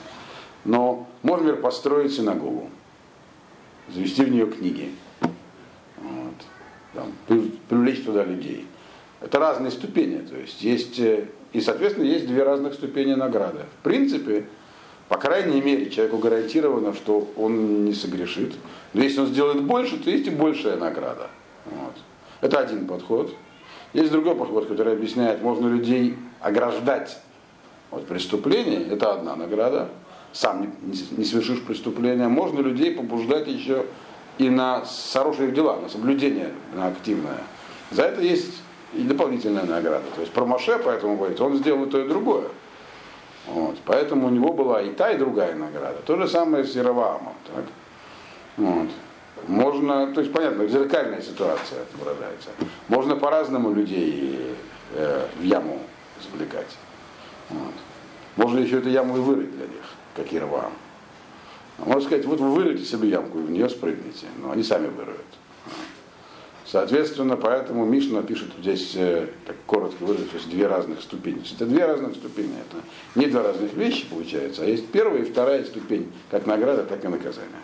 Но 0.64 1.08
можно, 1.22 1.46
например, 1.46 1.62
построить 1.62 2.12
синагогу, 2.14 2.70
завести 3.92 4.24
в 4.24 4.30
нее 4.30 4.46
книги, 4.46 4.90
вот, 5.20 6.34
там, 6.94 7.12
при- 7.26 7.52
привлечь 7.68 8.04
туда 8.04 8.24
людей. 8.24 8.66
Это 9.20 9.38
разные 9.38 9.70
ступени, 9.70 10.18
то 10.18 10.36
есть 10.36 10.62
есть, 10.62 10.98
э, 10.98 11.26
и, 11.52 11.60
соответственно, 11.60 12.04
есть 12.06 12.26
две 12.26 12.42
разных 12.42 12.74
ступени 12.74 13.14
награды. 13.14 13.60
В 13.80 13.84
принципе, 13.84 14.46
по 15.12 15.18
крайней 15.18 15.60
мере, 15.60 15.90
человеку 15.90 16.16
гарантировано, 16.16 16.94
что 16.94 17.28
он 17.36 17.84
не 17.84 17.92
согрешит. 17.92 18.54
Но 18.94 19.02
если 19.02 19.20
он 19.20 19.26
сделает 19.26 19.62
больше, 19.62 19.98
то 19.98 20.08
есть 20.08 20.26
и 20.26 20.30
большая 20.30 20.78
награда. 20.78 21.28
Вот. 21.66 21.92
Это 22.40 22.60
один 22.60 22.86
подход. 22.86 23.34
Есть 23.92 24.10
другой 24.10 24.34
подход, 24.34 24.68
который 24.68 24.94
объясняет, 24.94 25.42
можно 25.42 25.68
людей 25.68 26.16
ограждать 26.40 27.18
от 27.90 28.06
преступления, 28.06 28.86
это 28.90 29.12
одна 29.12 29.36
награда. 29.36 29.90
Сам 30.32 30.72
не, 30.80 31.24
совершишь 31.26 31.62
преступления. 31.62 32.28
Можно 32.28 32.60
людей 32.60 32.92
побуждать 32.92 33.46
еще 33.48 33.84
и 34.38 34.48
на 34.48 34.82
хорошие 35.12 35.52
дела, 35.52 35.78
на 35.78 35.90
соблюдение, 35.90 36.54
на 36.74 36.86
активное. 36.86 37.42
За 37.90 38.04
это 38.04 38.22
есть 38.22 38.62
и 38.94 39.02
дополнительная 39.02 39.64
награда. 39.64 40.06
То 40.14 40.22
есть 40.22 40.32
про 40.32 40.46
Моше, 40.46 40.80
поэтому 40.82 41.18
говорит, 41.18 41.38
он 41.38 41.58
сделал 41.58 41.84
то, 41.84 42.00
и 42.00 42.08
другое. 42.08 42.46
Вот. 43.46 43.76
Поэтому 43.84 44.28
у 44.28 44.30
него 44.30 44.52
была 44.52 44.82
и 44.82 44.92
та, 44.92 45.10
и 45.10 45.18
другая 45.18 45.54
награда. 45.54 45.98
То 46.06 46.16
же 46.16 46.28
самое 46.28 46.64
с 46.64 46.74
Яроваамом. 46.74 47.34
Так? 47.54 47.64
Вот. 48.56 48.88
Можно, 49.48 50.12
то 50.14 50.20
есть 50.20 50.32
понятно, 50.32 50.66
зеркальная 50.68 51.20
ситуация 51.20 51.84
выражается. 51.98 52.50
Можно 52.88 53.16
по-разному 53.16 53.72
людей 53.72 54.54
э, 54.94 55.26
в 55.36 55.42
яму 55.42 55.80
извлекать. 56.20 56.76
Вот. 57.48 57.74
Можно 58.36 58.60
еще 58.60 58.78
эту 58.78 58.88
яму 58.88 59.16
и 59.16 59.20
вырыть 59.20 59.50
для 59.50 59.66
них, 59.66 59.82
как 60.14 60.32
Ирвам. 60.32 60.72
А 61.78 61.84
можно 61.84 62.02
сказать, 62.02 62.24
вот 62.26 62.38
вы 62.38 62.52
вырыте 62.52 62.84
себе 62.84 63.08
ямку 63.08 63.38
и 63.38 63.42
в 63.42 63.50
нее 63.50 63.68
спрыгните, 63.68 64.26
но 64.38 64.52
они 64.52 64.62
сами 64.62 64.86
выроют. 64.86 65.20
Соответственно, 66.72 67.36
поэтому 67.36 67.84
Мишна 67.84 68.22
пишет 68.22 68.48
здесь, 68.58 68.92
э, 68.94 69.26
так 69.46 69.56
коротко 69.66 70.04
выразившись, 70.04 70.44
две 70.44 70.66
разных 70.66 71.02
ступени. 71.02 71.42
Это 71.54 71.66
две 71.66 71.84
разных 71.84 72.14
ступени. 72.14 72.54
Это 72.66 72.82
не 73.14 73.26
два 73.26 73.42
разных 73.42 73.74
вещи 73.74 74.06
получается, 74.08 74.62
а 74.62 74.64
есть 74.64 74.86
первая 74.86 75.20
и 75.20 75.30
вторая 75.30 75.66
ступень, 75.66 76.10
как 76.30 76.46
награда, 76.46 76.84
так 76.84 77.04
и 77.04 77.08
наказание. 77.08 77.60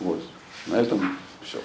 Вот. 0.00 0.20
На 0.66 0.76
этом 0.76 0.98
все. 1.42 1.58